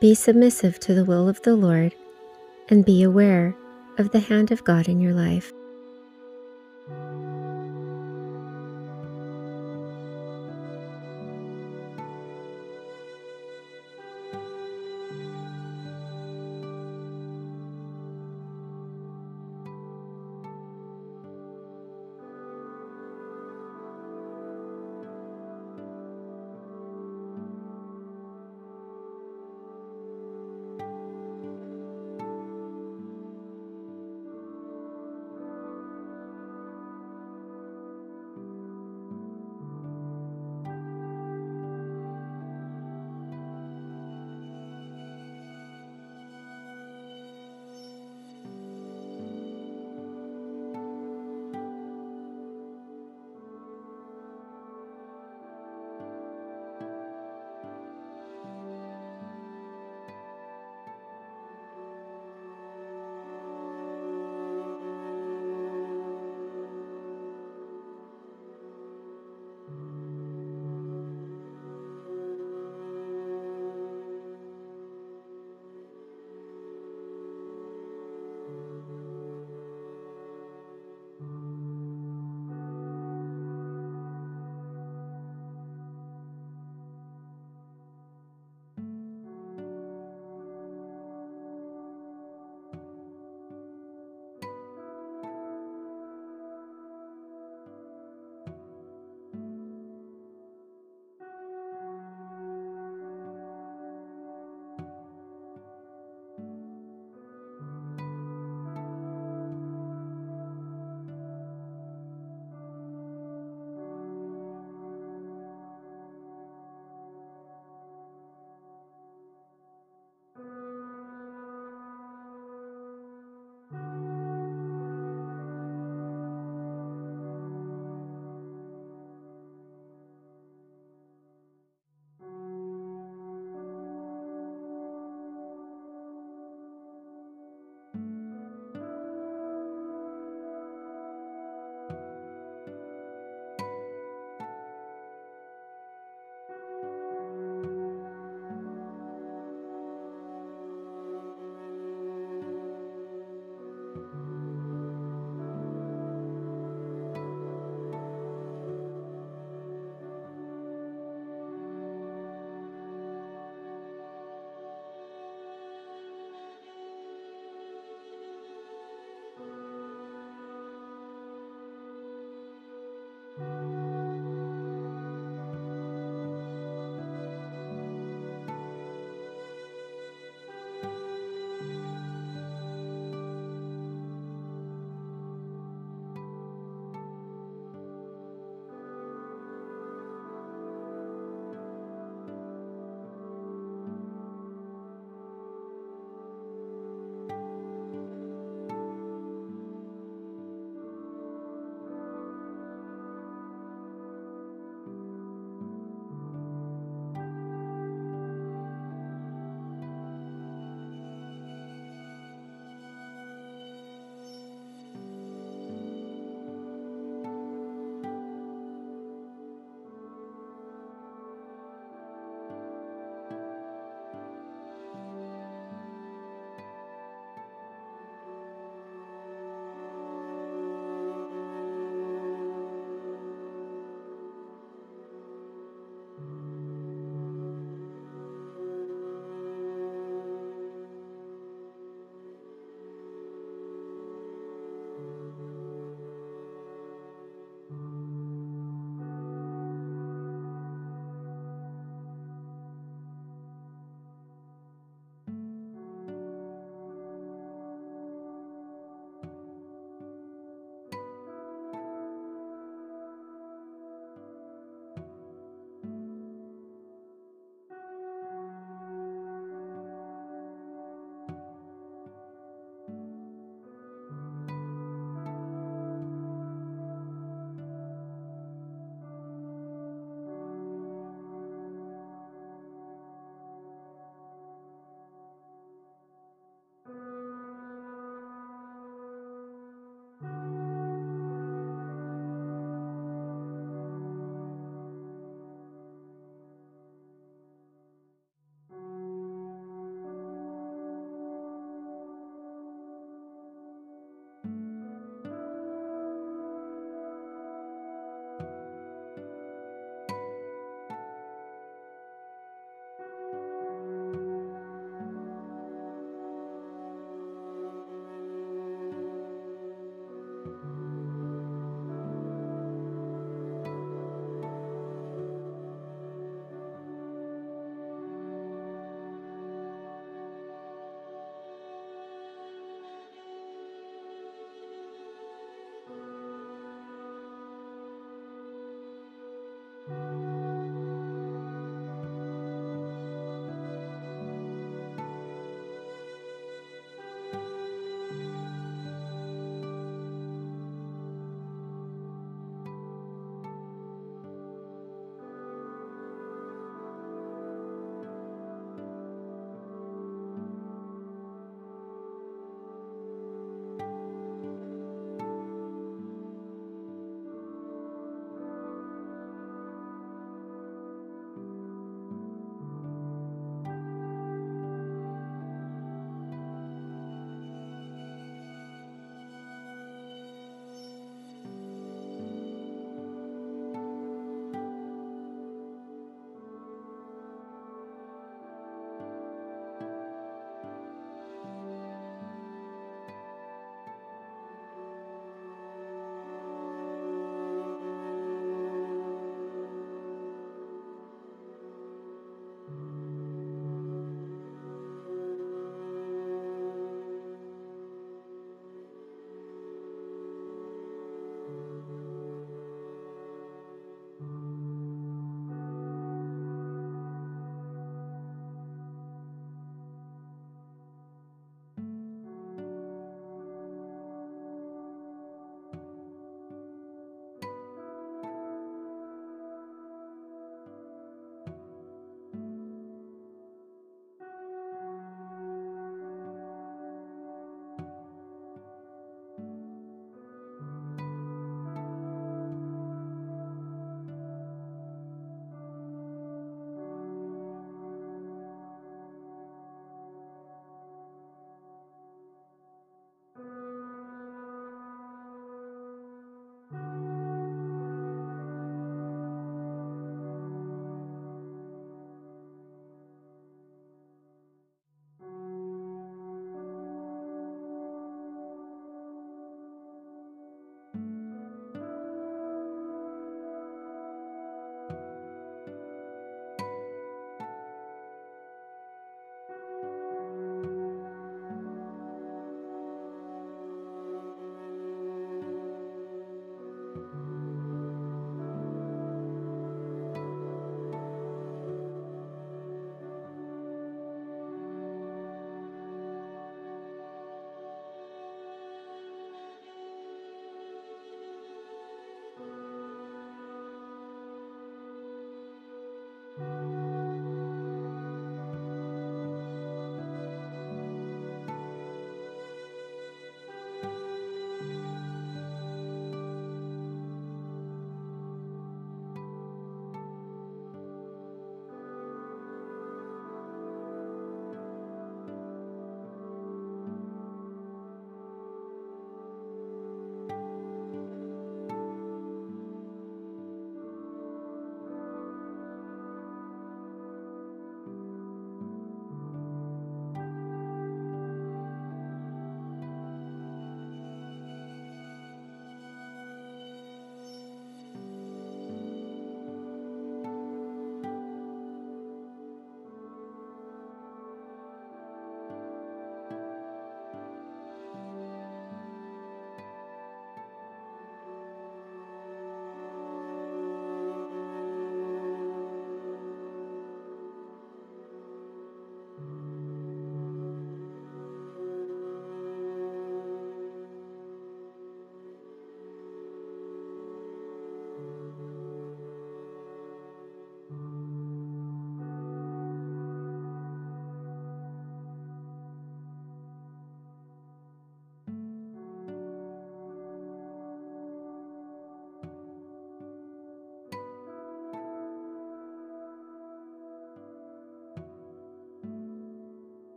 be 0.00 0.14
submissive 0.14 0.78
to 0.80 0.94
the 0.94 1.04
will 1.04 1.28
of 1.28 1.42
the 1.42 1.56
Lord 1.56 1.94
and 2.68 2.84
be 2.84 3.02
aware 3.02 3.54
of 3.98 4.10
the 4.12 4.20
hand 4.20 4.52
of 4.52 4.62
God 4.64 4.88
in 4.88 5.00
your 5.00 5.14
life. 5.14 5.52